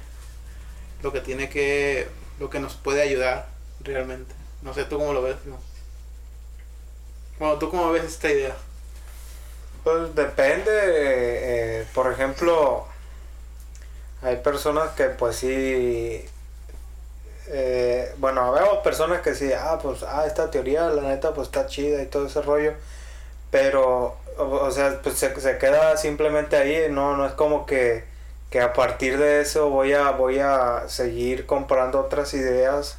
[1.02, 3.48] lo que tiene que, lo que nos puede ayudar
[3.82, 4.34] realmente.
[4.62, 5.36] No sé, ¿tú cómo lo ves?
[5.46, 5.58] No.
[7.38, 8.54] Bueno, ¿tú cómo ves esta idea?
[9.82, 12.86] Pues depende, eh, por ejemplo,
[14.22, 16.22] hay personas que pues sí,
[17.48, 21.66] eh, bueno, vemos personas que sí, ah, pues, ah, esta teoría, la neta, pues está
[21.66, 22.74] chida y todo ese rollo,
[23.50, 28.04] pero, o, sea, pues se, se queda simplemente ahí, no, no es como que,
[28.50, 32.98] que a partir de eso voy a, voy a seguir comprando otras ideas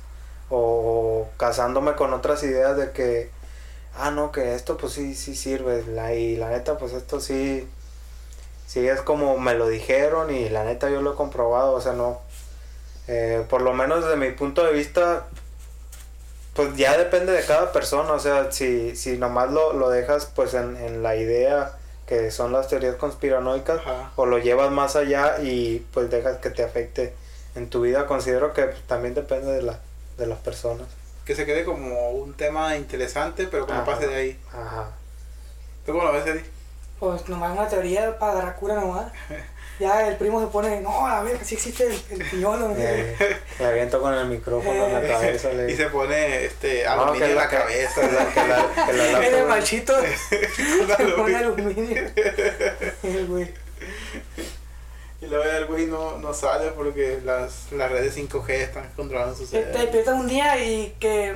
[0.50, 3.30] o casándome con otras ideas de que,
[3.98, 5.84] ah, no, que esto pues sí, sí sirve.
[5.88, 7.68] La, y la neta, pues esto sí,
[8.66, 11.94] sí es como me lo dijeron y la neta yo lo he comprobado, o sea,
[11.94, 12.20] no.
[13.08, 15.28] Eh, por lo menos desde mi punto de vista,
[16.54, 20.54] pues ya depende de cada persona, o sea, si, si nomás lo, lo dejas pues
[20.54, 24.12] en, en la idea que son las teorías conspiranoicas, Ajá.
[24.16, 27.14] o lo llevas más allá y pues dejas que te afecte
[27.56, 29.80] en tu vida considero que también depende de, la,
[30.18, 30.88] de las personas.
[31.26, 34.40] Que se quede como un tema interesante, pero que no pase de ahí.
[34.52, 34.92] Ajá.
[35.86, 36.46] ¿Tú cómo lo ves, Eddie?
[37.00, 39.12] Pues nomás una teoría para agarrar cura nomás.
[39.80, 42.70] Ya el primo se pone, no, a ver, sí existe el, el piñolo.
[42.70, 42.76] ¿no?
[42.78, 43.16] Eh,
[43.60, 45.50] le aviento con el micrófono en la cabeza.
[45.54, 48.02] Le Y se pone este No, aluminio que en la cabeza.
[48.02, 49.94] que la- que la- que la En el machito
[50.30, 52.04] se pone aluminio.
[53.04, 53.52] El güey.
[55.22, 59.46] Y luego el güey no, no sale porque las, las redes 5G están controlando su
[59.46, 59.82] Te, te cerebro.
[59.82, 61.36] despiertas un día y que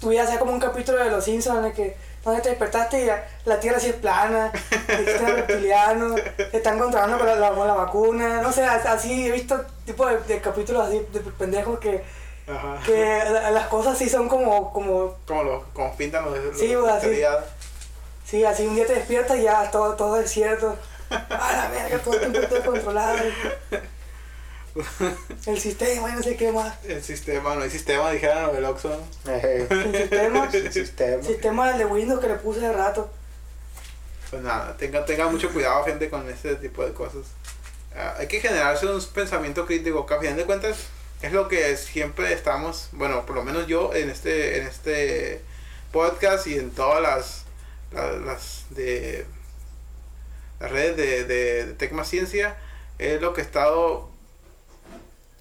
[0.00, 3.02] tu vida sea como un capítulo de Los Simpsons en el que donde te despertaste
[3.02, 4.50] y la, la tierra sí es plana,
[4.86, 9.64] te están controlando con la, la- con la vacuna, no sé, as- así he visto
[9.84, 12.02] tipo de, de capítulos así de pendejos que,
[12.48, 12.78] Ajá.
[12.86, 16.74] que la- las cosas sí son como, como, Como, lo, como pintan los, los Sí,
[16.80, 17.22] pues, así.
[18.24, 20.76] sí, así un día te despiertas y ya todo, todo es cierto.
[21.10, 23.18] A la verga, todo el tiempo estoy controlado.
[25.46, 26.84] El sistema no sé qué más.
[26.84, 29.00] El sistema, no hay sistema, dijeron del Oxxo.
[29.28, 31.14] Eh, El sistema, el sistema.
[31.14, 33.10] el sistema de Windows que le puse de rato.
[34.30, 37.22] Pues nada, tengan, tengan mucho cuidado, gente, con este tipo de cosas.
[37.96, 40.76] Ah, hay que generarse un pensamiento crítico, que a fin de cuentas
[41.22, 45.40] es lo que siempre estamos, bueno, por lo menos yo en este, en este
[45.92, 47.44] podcast y en todas las,
[47.92, 49.24] las, las de
[50.58, 52.56] las redes de, de, de Tecma Ciencia,
[52.98, 54.13] es lo que he estado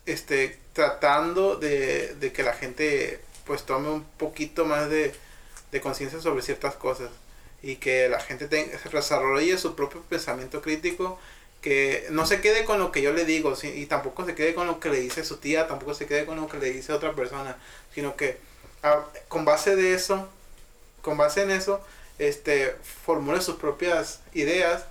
[0.06, 5.14] este, tratando de, de que la gente pues tome un poquito más de,
[5.72, 7.10] de conciencia sobre ciertas cosas
[7.62, 11.20] y que la gente tenga, desarrolle su propio pensamiento crítico,
[11.62, 14.68] que no se quede con lo que yo le digo y tampoco se quede con
[14.68, 17.14] lo que le dice su tía, tampoco se quede con lo que le dice otra
[17.14, 17.58] persona,
[17.96, 18.38] sino que
[18.84, 20.28] ah, con base de eso,
[21.02, 21.82] con base en eso,
[22.20, 22.76] este,
[23.06, 24.86] formule sus propias ideas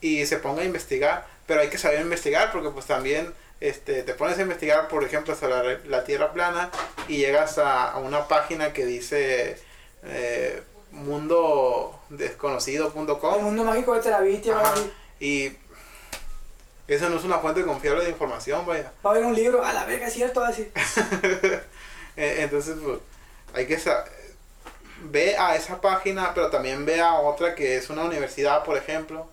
[0.00, 3.34] y se ponga a investigar, pero hay que saber investigar porque pues también
[3.68, 6.70] este, te pones a investigar, por ejemplo, sobre la, re- la Tierra plana
[7.08, 9.58] y llegas a, a una página que dice
[10.04, 10.62] eh,
[10.92, 10.98] El
[12.10, 14.56] mundodesconocido.com mundo mágico de Terabitia,
[15.20, 15.52] y
[16.86, 18.92] eso no es una fuente confiable de información, vaya.
[19.04, 20.70] va a haber un libro, a la verga, es cierto, así.
[22.16, 22.98] Eh, Entonces, pues,
[23.54, 24.04] hay que sa-
[25.02, 29.26] ve a esa página, pero también ve a otra que es una universidad, por ejemplo,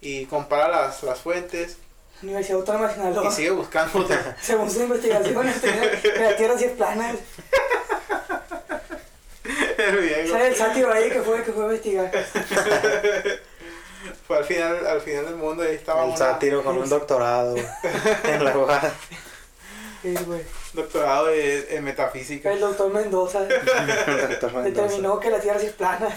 [0.00, 1.76] y compara las, las fuentes
[2.24, 3.28] Universidad Autónoma de Sinaloa.
[3.28, 4.36] y sigue buscando otra.
[4.42, 5.62] Según sus investigaciones,
[6.18, 7.10] la Tierra sí es plana.
[7.10, 7.18] El.
[10.28, 12.10] Sale el sátiro ahí que fue, que fue a investigar.
[14.26, 16.88] Fue al final, al final del mundo y ahí estaba El un sátiro con un
[16.90, 18.92] doctorado en la UAS.
[20.02, 20.42] Sí, güey.
[20.74, 22.52] doctorado en, en metafísica.
[22.52, 23.72] El doctor Mendoza Doctor
[24.52, 24.62] Mendoza.
[24.62, 26.08] determinó que la Tierra sí es plana.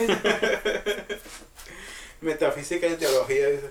[2.22, 3.70] Metafísica y teología, dice.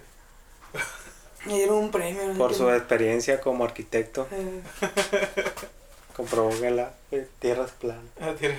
[1.46, 2.34] Me dieron un premio.
[2.36, 4.62] Por su experiencia como arquitecto, Eh,
[6.16, 8.02] comprobó que la eh, tierra es plana.
[8.20, 8.58] Ah, tiene-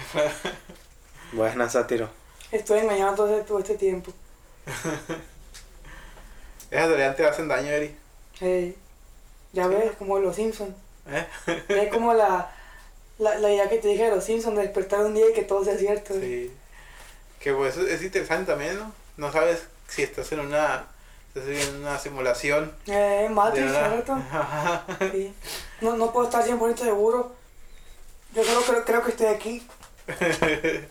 [1.34, 2.10] Buena sátiro.
[2.52, 4.12] estoy engañado todo, este- todo este tiempo.
[6.72, 7.96] Esas teorías te hacen daño, Eri.
[8.42, 8.76] Eh,
[9.54, 10.74] ya ves, como los Simpsons.
[11.10, 11.26] ¿Eh?
[11.70, 12.52] Es como la,
[13.18, 15.44] la, la idea que te dije de los Simpsons, de despertar un día y que
[15.44, 16.14] todo sea cierto.
[16.14, 16.52] Sí.
[17.40, 18.92] Que pues es, es interesante también, ¿no?
[19.16, 20.86] No sabes si estás en una,
[21.40, 22.72] estás en una simulación.
[22.88, 24.18] Eh, Matrix, ¿cierto?
[25.12, 25.34] Sí.
[25.82, 27.36] No, no puedo estar 100% seguro.
[28.34, 29.68] Yo solo creo, creo que estoy aquí.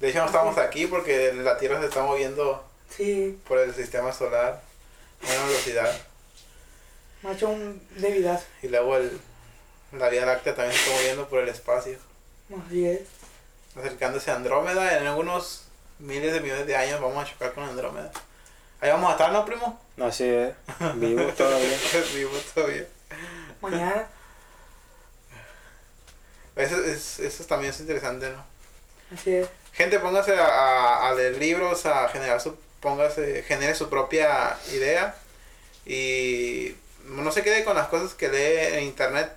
[0.00, 4.12] De hecho no estamos aquí porque la Tierra se está moviendo Sí, por el sistema
[4.12, 4.60] solar
[5.22, 5.90] a una velocidad.
[7.22, 8.44] me ha hecho un debidazo.
[8.62, 9.18] Y luego el,
[9.92, 11.98] la Vía Láctea también se está moviendo por el espacio.
[12.66, 13.00] Así es.
[13.76, 14.98] Acercándose a Andrómeda.
[14.98, 15.64] En algunos
[15.98, 18.10] miles de millones de años vamos a chocar con Andrómeda.
[18.80, 19.80] Ahí vamos a estar, ¿no, primo?
[20.00, 20.52] Así es,
[20.96, 21.78] vivo todavía.
[22.14, 22.86] Vivo todavía.
[23.62, 24.06] Mañana.
[26.54, 28.44] Eso, es, eso también es interesante, ¿no?
[29.14, 29.48] Así es.
[29.72, 35.14] Gente, póngase a, a- a leer libros, a generar su, póngase, genere su propia idea
[35.84, 36.74] y
[37.04, 39.30] no se quede con las cosas que lee en internet.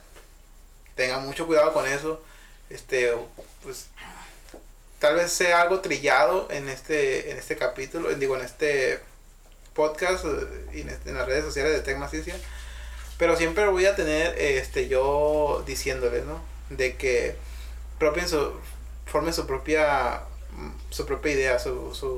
[0.95, 2.21] Tenga mucho cuidado con eso.
[2.69, 3.13] Este,
[3.63, 3.87] pues,
[4.99, 8.99] tal vez sea algo trillado en este, en este capítulo, digo, en este
[9.79, 10.29] podcast eh,
[10.73, 12.35] y en, este- en las redes sociales de Tecma Ciencia.
[13.17, 16.41] Pero siempre voy a tener, este, yo diciéndoles, ¿no?
[16.69, 17.35] De que
[17.97, 18.51] propien su,
[19.05, 20.21] formen su propia
[20.57, 22.11] mm, su propia idea su, su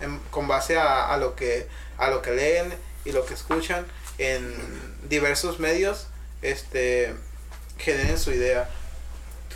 [0.00, 1.66] en- con base a, a lo que
[1.98, 2.72] a lo que leen
[3.04, 3.86] y lo que escuchan
[4.18, 4.42] en
[5.08, 6.06] diversos medios
[6.42, 7.14] este
[7.78, 8.68] generen su idea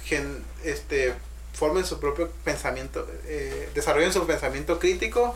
[0.05, 1.13] gen- este
[1.53, 5.35] formen su propio pensamiento eh, desarrollen su pensamiento crítico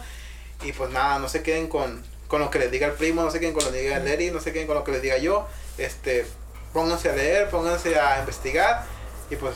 [0.63, 3.31] y pues nada no se queden con con lo que les diga el primo no
[3.31, 4.93] se queden con lo que les diga el Eri no se queden con lo que
[4.93, 5.47] les diga yo
[5.79, 6.27] este
[6.73, 8.85] pónganse a leer, pónganse a investigar
[9.31, 9.55] y pues,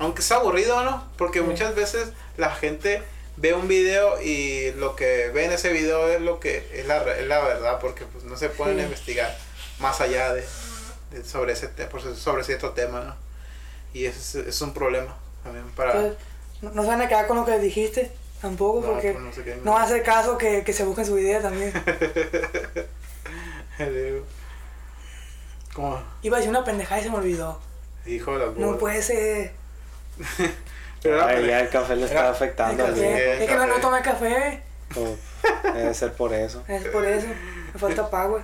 [0.00, 1.06] aunque sea aburrido, ¿no?
[1.16, 3.00] Porque muchas veces la gente
[3.36, 6.98] ve un video y lo que ve en ese video es lo que es la,
[7.16, 8.82] es la verdad, porque pues no se pueden Sí.
[8.82, 9.36] investigar
[9.78, 10.44] más allá de,
[11.12, 11.70] de- sobre ese
[12.16, 13.16] sobre cierto tema, ¿no?
[13.94, 15.92] Y ese es, es un problema también para...
[15.92, 16.18] Entonces,
[16.60, 18.10] no, no se van a quedar con lo que dijiste
[18.40, 21.18] tampoco, No, porque pues no no va a hacer caso que, que se busquen su
[21.18, 21.72] idea también.
[25.74, 27.60] Como Iba a decir una pendejada y se me olvidó.
[28.06, 28.78] hijo de la No bola.
[28.78, 29.52] puede ser.
[31.02, 32.84] Pero Ay, ya el café le está afectando.
[32.84, 33.32] El café.
[33.36, 33.80] el Es que no, no café.
[33.82, 34.62] tomé café.
[35.62, 36.64] Debe ser por eso.
[36.66, 37.28] Es por eso.
[37.72, 38.42] Me falta power.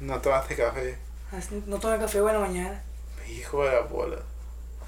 [0.00, 0.98] No tomaste café.
[1.66, 2.82] No tomé café buena mañana.
[3.28, 4.16] Hijo de la bola.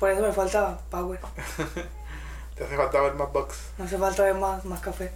[0.00, 1.20] Por eso me falta power.
[2.56, 3.56] Te hace falta ver más box.
[3.78, 5.10] No hace falta ver más, más café.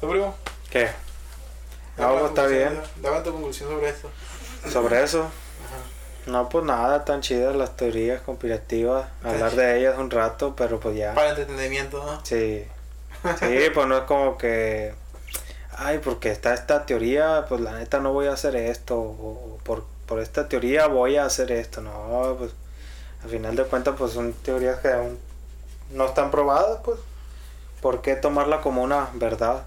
[0.00, 0.34] ¿Tu primo?
[0.70, 0.90] ¿Qué?
[1.96, 2.80] No, pues está bien.
[3.02, 4.10] Dame tu conclusión sobre esto.
[4.70, 6.30] Sobre eso, Ajá.
[6.30, 9.06] no pues nada, tan chidas las teorías conspirativas.
[9.22, 9.62] Hablar chido.
[9.62, 11.14] de ellas un rato, pero pues ya.
[11.14, 12.24] Para entretenimiento, ¿no?
[12.24, 12.66] Sí.
[13.38, 14.94] Sí, pues no es como que.
[15.76, 18.96] Ay, porque está esta teoría, pues la neta no voy a hacer esto.
[18.98, 21.80] O, o por, por esta teoría voy a hacer esto.
[21.80, 22.52] No, pues
[23.22, 25.18] al final de cuentas, pues son teorías que aún
[25.90, 26.98] no están probadas, pues.
[27.80, 29.64] ¿Por qué tomarla como una verdad?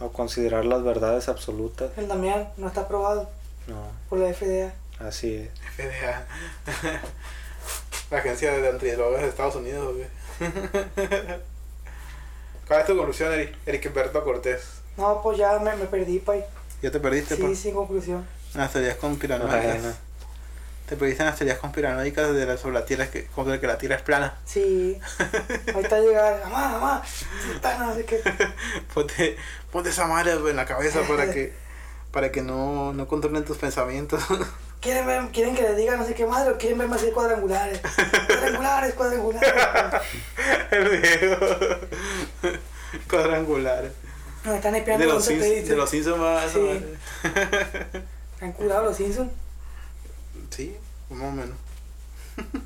[0.00, 1.90] O considerar las verdades absolutas.
[1.96, 3.28] El Damián no está aprobado
[3.66, 4.72] No, por la FDA.
[4.98, 5.50] así es.
[5.76, 6.26] FDA.
[8.10, 10.08] La agencia de antidrogas de Estados Unidos, ¿o qué?
[12.68, 13.56] ¿Cuál es tu conclusión, Eric?
[13.66, 14.62] Eric Humberto Cortés.
[14.96, 16.44] No, pues ya me, me perdí, pay.
[16.82, 18.26] Ya te perdiste Sí, por sin conclusión.
[18.54, 19.96] las teorías conspiranoicas.
[20.88, 23.96] Te en las teorías conspiranoicas de la, sobre la tierra, que, sobre que la tierra
[23.96, 24.34] es plana.
[24.44, 24.98] Sí.
[25.74, 27.02] Ahorita llega, mamá, mamá,
[27.54, 28.20] está, no sé qué.
[28.94, 29.36] Ponte,
[29.72, 31.52] ponte esa madre en la cabeza para que
[32.12, 34.22] para que no, no controlen tus pensamientos.
[34.80, 37.80] ¿Quieren, ver- quieren que les diga no sé qué madre o quieren verme hacer cuadrangulares.
[38.26, 39.52] Cuadrangulares, cuadrangulares.
[40.70, 41.46] El viejo.
[43.08, 43.90] Cuadrangular.
[44.44, 45.68] Nos están De los, Simpsons, satélites.
[45.70, 46.50] de los Simpsons más.
[46.52, 46.84] Sí.
[48.42, 49.30] ¿Han curado los Simpsons?
[50.54, 50.76] Sí,
[51.10, 51.56] más o menos.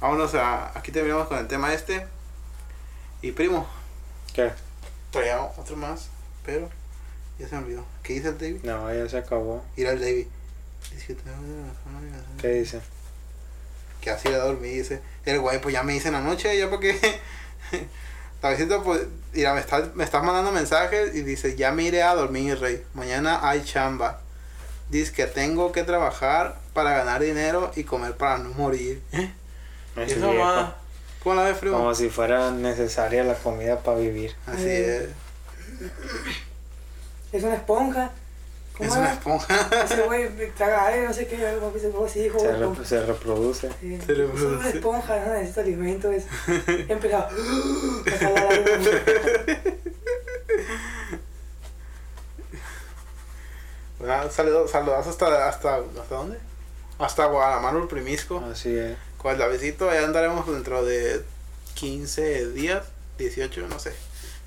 [0.00, 0.76] Vámonos a.
[0.78, 2.06] Aquí terminamos con el tema este.
[3.20, 3.66] Y primo,
[4.32, 4.50] ¿Qué?
[5.10, 6.08] traía otro más,
[6.44, 6.68] pero
[7.38, 7.84] ya se me olvidó.
[8.02, 8.60] ¿Qué dice el David?
[8.64, 9.64] No, ya se acabó.
[9.76, 10.26] Ir al David.
[12.40, 12.80] ¿Qué dice?
[14.02, 15.00] que así le dormir, dice.
[15.24, 16.98] El güey, pues ya me dice en la noche, ya porque.
[18.42, 19.02] Davidito, pues,
[19.32, 22.84] mira, me estás, me estás mandando mensajes y dice, ya me iré a dormir, rey.
[22.92, 24.20] Mañana hay chamba.
[24.92, 29.02] Dice que tengo que trabajar para ganar dinero y comer para no morir.
[29.12, 29.32] ¿Eh?
[29.96, 30.76] Ese Eso, ma.
[31.22, 31.78] ¿Cómo la ves, primo?
[31.78, 34.34] Como si fuera necesaria la comida para vivir.
[34.46, 35.08] Así Eh.
[37.32, 38.04] Es una esponja.
[38.04, 38.10] es.
[38.76, 39.14] ¿Cómo Es una era?
[39.14, 39.68] esponja.
[39.84, 41.72] Ese güey traga aire, no sé qué, algo
[42.06, 42.38] así, dijo.
[42.38, 43.70] Se, rep- como- se reproduce.
[43.80, 43.98] Sí.
[44.04, 44.46] Se reproduce.
[44.58, 46.12] una esponja, no necesito alimento.
[46.12, 46.24] Es...
[46.88, 47.28] Empezaba.
[47.30, 49.80] a jalar aire.
[53.91, 53.91] Ah,
[54.30, 56.38] Saludos, saludos hasta, hasta, ¿hasta dónde?
[56.98, 58.42] Hasta Guadalajara, el primisco.
[58.50, 58.96] Así es.
[59.16, 61.22] Con el Davidito, allá andaremos dentro de
[61.74, 62.82] 15 días,
[63.18, 63.92] 18, no sé.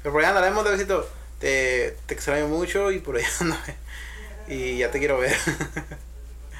[0.04, 1.08] Pero por allá andaremos, Davidito.
[1.40, 3.76] Te, te extraño mucho y por allá andaré.
[4.50, 5.36] Y ya te quiero ver.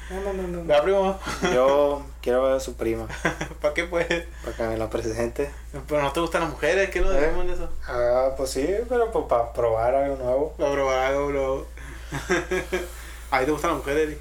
[0.08, 0.72] No, no, no, no.
[0.72, 0.76] Ah.
[0.78, 1.18] ¿Va, primo?
[1.52, 3.08] Yo quiero ver a su prima
[3.60, 4.06] ¿Para qué pues?
[4.44, 5.50] para que me la presente.
[5.88, 7.02] Pero no te gustan las mujeres, ¿qué ¿Eh?
[7.02, 7.68] debemos de eso?
[7.88, 10.52] Ah, pues sí, pero pues para probar algo nuevo.
[10.52, 11.66] Para probar algo, bro.
[13.30, 14.18] ¿A ti te gustan las mujeres, Eric?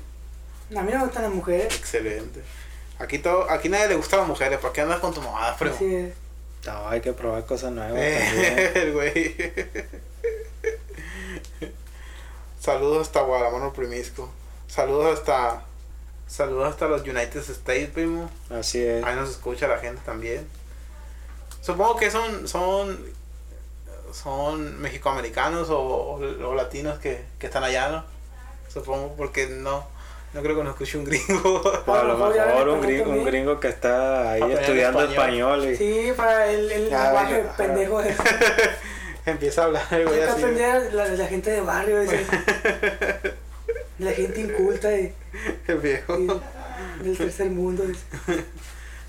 [0.77, 1.75] A mí no me gustan las mujeres.
[1.75, 2.41] Excelente.
[2.97, 5.75] Aquí todo, aquí nadie le gustan las mujeres, ¿para qué andas con tu mamada, primo?
[5.75, 6.13] Así es.
[6.65, 8.71] No, hay que probar cosas nuevas también.
[8.75, 9.35] El güey.
[12.59, 14.31] Saludos hasta Guadalajara, primisco.
[14.67, 15.63] Saludos hasta.
[16.27, 18.31] Saludos hasta los United States, primo.
[18.49, 19.03] Así es.
[19.03, 20.47] Ahí nos escucha la gente también.
[21.61, 22.47] Supongo que son.
[22.47, 23.05] son.
[24.15, 28.05] Son mexicoamericanos o, o- o latinos que, que están allá, ¿no?
[28.73, 29.93] Supongo porque no.
[30.33, 31.61] No creo que nos escuche un gringo.
[31.87, 35.63] A lo A mejor un gringo, un gringo que está ahí estudiando español.
[35.65, 35.71] español.
[35.73, 37.55] y- Sí, para el, el Ya, lenguaje ya.
[37.57, 38.15] pendejo de.
[39.25, 40.21] Empieza a hablar, así.
[40.29, 42.25] aprender la, la gente de barrio, ese.
[43.99, 45.13] la gente inculta y,
[45.67, 46.17] El viejo.
[46.19, 46.27] y
[47.03, 47.83] del tercer mundo.
[47.83, 48.43] ese.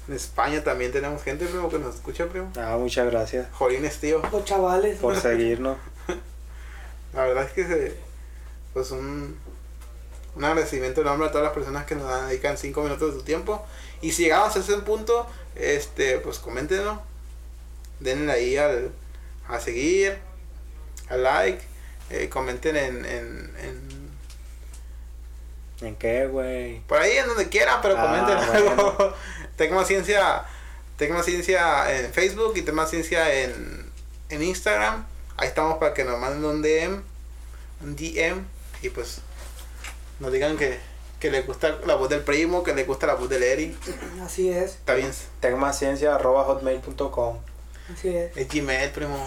[0.09, 2.53] En España también tenemos gente, primo, que nos escucha, primo.
[2.57, 4.23] Ah, muchas gracias Jolines, tío.
[4.31, 4.99] Los chavales.
[4.99, 5.79] por seguirnos.
[7.15, 7.97] La verdad es que se,
[8.73, 9.37] pues un,
[10.37, 13.65] un agradecimiento enorme a todas las personas que nos dedican 5 minutos de su tiempo.
[14.03, 16.99] Y si llegamos a ese punto, este, pues coméntenos.
[18.01, 18.93] Denle ahí al,
[19.49, 20.19] a seguir,
[21.09, 21.63] al like.
[22.11, 24.07] eh, comenten en, en, en,
[25.81, 26.81] ¿En qué, güey?
[26.81, 28.97] Por ahí en donde quiera, pero Ah, comenten bueno.
[29.59, 29.67] algo.
[29.77, 30.45] Tecmaciencia,
[30.97, 33.91] Tecmaciencia en Facebook y Tecmaciencia en,
[34.29, 35.07] en Instagram.
[35.37, 37.03] Ahí estamos para que nos manden un DM,
[37.83, 38.45] un DM
[38.83, 39.21] y pues
[40.21, 40.79] nos digan que,
[41.21, 43.77] que les gusta la voz del primo, que les gusta la voz del Eri.
[44.23, 45.11] Así es, Está bien.
[45.41, 47.39] Tecmaciencia.hotmail.com
[47.93, 48.37] así es.
[48.37, 49.17] Es Gmail, primo.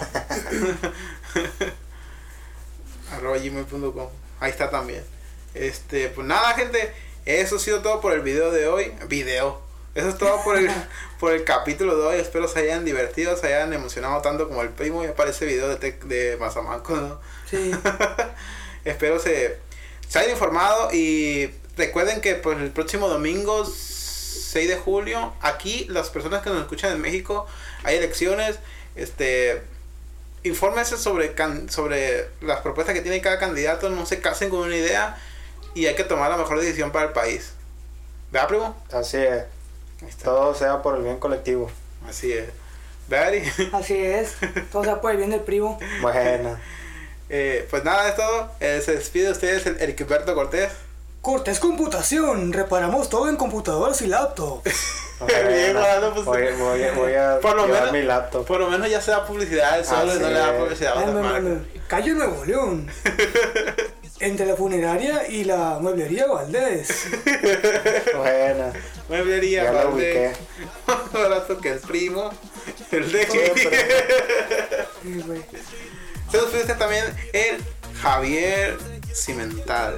[3.12, 4.08] Arroba gmail.com.
[4.40, 5.04] Ahí está también.
[5.54, 6.92] Este, pues nada, gente.
[7.24, 8.92] Eso ha sido todo por el video de hoy.
[9.08, 9.69] Video.
[9.94, 10.70] Eso es todo por el,
[11.20, 12.16] por el capítulo de hoy.
[12.20, 15.02] Espero se hayan divertido, se hayan emocionado tanto como el primo.
[15.02, 17.20] Ya aparece video de, Tec- de Mazamanco, ¿no?
[17.48, 17.72] Sí.
[18.84, 19.58] Espero se,
[20.08, 26.10] se hayan informado y recuerden que pues el próximo domingo 6 de julio aquí las
[26.10, 27.46] personas que nos escuchan en México
[27.84, 28.58] hay elecciones
[28.96, 29.62] este
[30.42, 34.76] infórmense sobre can- sobre las propuestas que tiene cada candidato no se casen con una
[34.76, 35.16] idea
[35.74, 37.52] y hay que tomar la mejor decisión para el país
[38.32, 38.84] ¿verdad primo?
[38.92, 39.44] Así es.
[40.22, 41.70] Todo sea por el bien colectivo.
[42.08, 42.48] así es
[43.08, 43.42] ¿verdad Ari?
[43.72, 44.34] Así es.
[44.70, 45.78] Todo sea por el bien del primo.
[46.02, 46.56] Bueno.
[47.32, 50.72] Eh, pues nada es todo Eh, se despide de ustedes el Ericberto Cortés
[51.22, 52.52] Cortés Computación.
[52.52, 54.64] Reparamos todo en computadoras y laptops.
[55.28, 58.44] Bien, bueno, pues- voy, voy, voy a Por lo menos- mi laptop.
[58.44, 60.96] Por lo menos ya se da publicidad el solo y no Así le da publicidad
[60.96, 61.60] a Ay, no, no, no.
[61.86, 62.90] Calle Nuevo León.
[64.20, 67.06] Entre la funeraria y la mueblería Valdés.
[68.16, 68.72] Buena.
[69.08, 70.32] Mueblería, Ya ubiqué.
[71.14, 72.30] Abrazo que es primo.
[72.90, 73.26] El de.
[76.30, 77.64] Se despide también el
[78.02, 78.76] Javier
[79.14, 79.96] Cimental.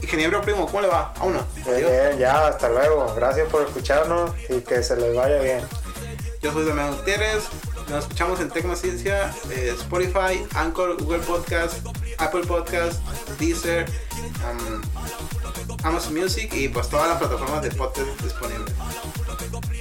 [0.00, 1.12] Ingeniero primo, ¿cómo le va?
[1.18, 1.46] A uno.
[1.66, 3.14] Bien, ya, hasta luego.
[3.14, 5.60] Gracias por escucharnos y que se les vaya bien.
[6.40, 7.44] Yo soy Damián Gutiérrez.
[7.88, 11.74] Nos escuchamos en Tecnociencia, eh, Spotify, Anchor, Google Podcast,
[12.18, 13.00] Apple Podcast,
[13.38, 13.86] Deezer,
[14.44, 14.82] um,
[15.84, 18.74] Amazon Music y pues todas las plataformas de podcast disponibles.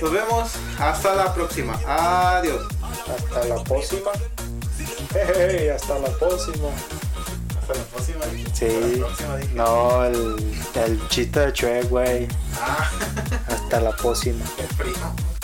[0.01, 1.73] Nos vemos hasta la próxima.
[1.85, 2.65] Adiós.
[3.13, 4.11] Hasta la próxima.
[5.13, 6.69] Hey, hasta la próxima.
[7.59, 8.19] Hasta la próxima.
[8.53, 9.03] Sí.
[9.53, 10.35] No, el,
[10.75, 12.27] el chiste de Chue, güey.
[12.61, 12.89] Ah,
[13.47, 14.45] Hasta la próxima.
[14.59, 15.36] el primo.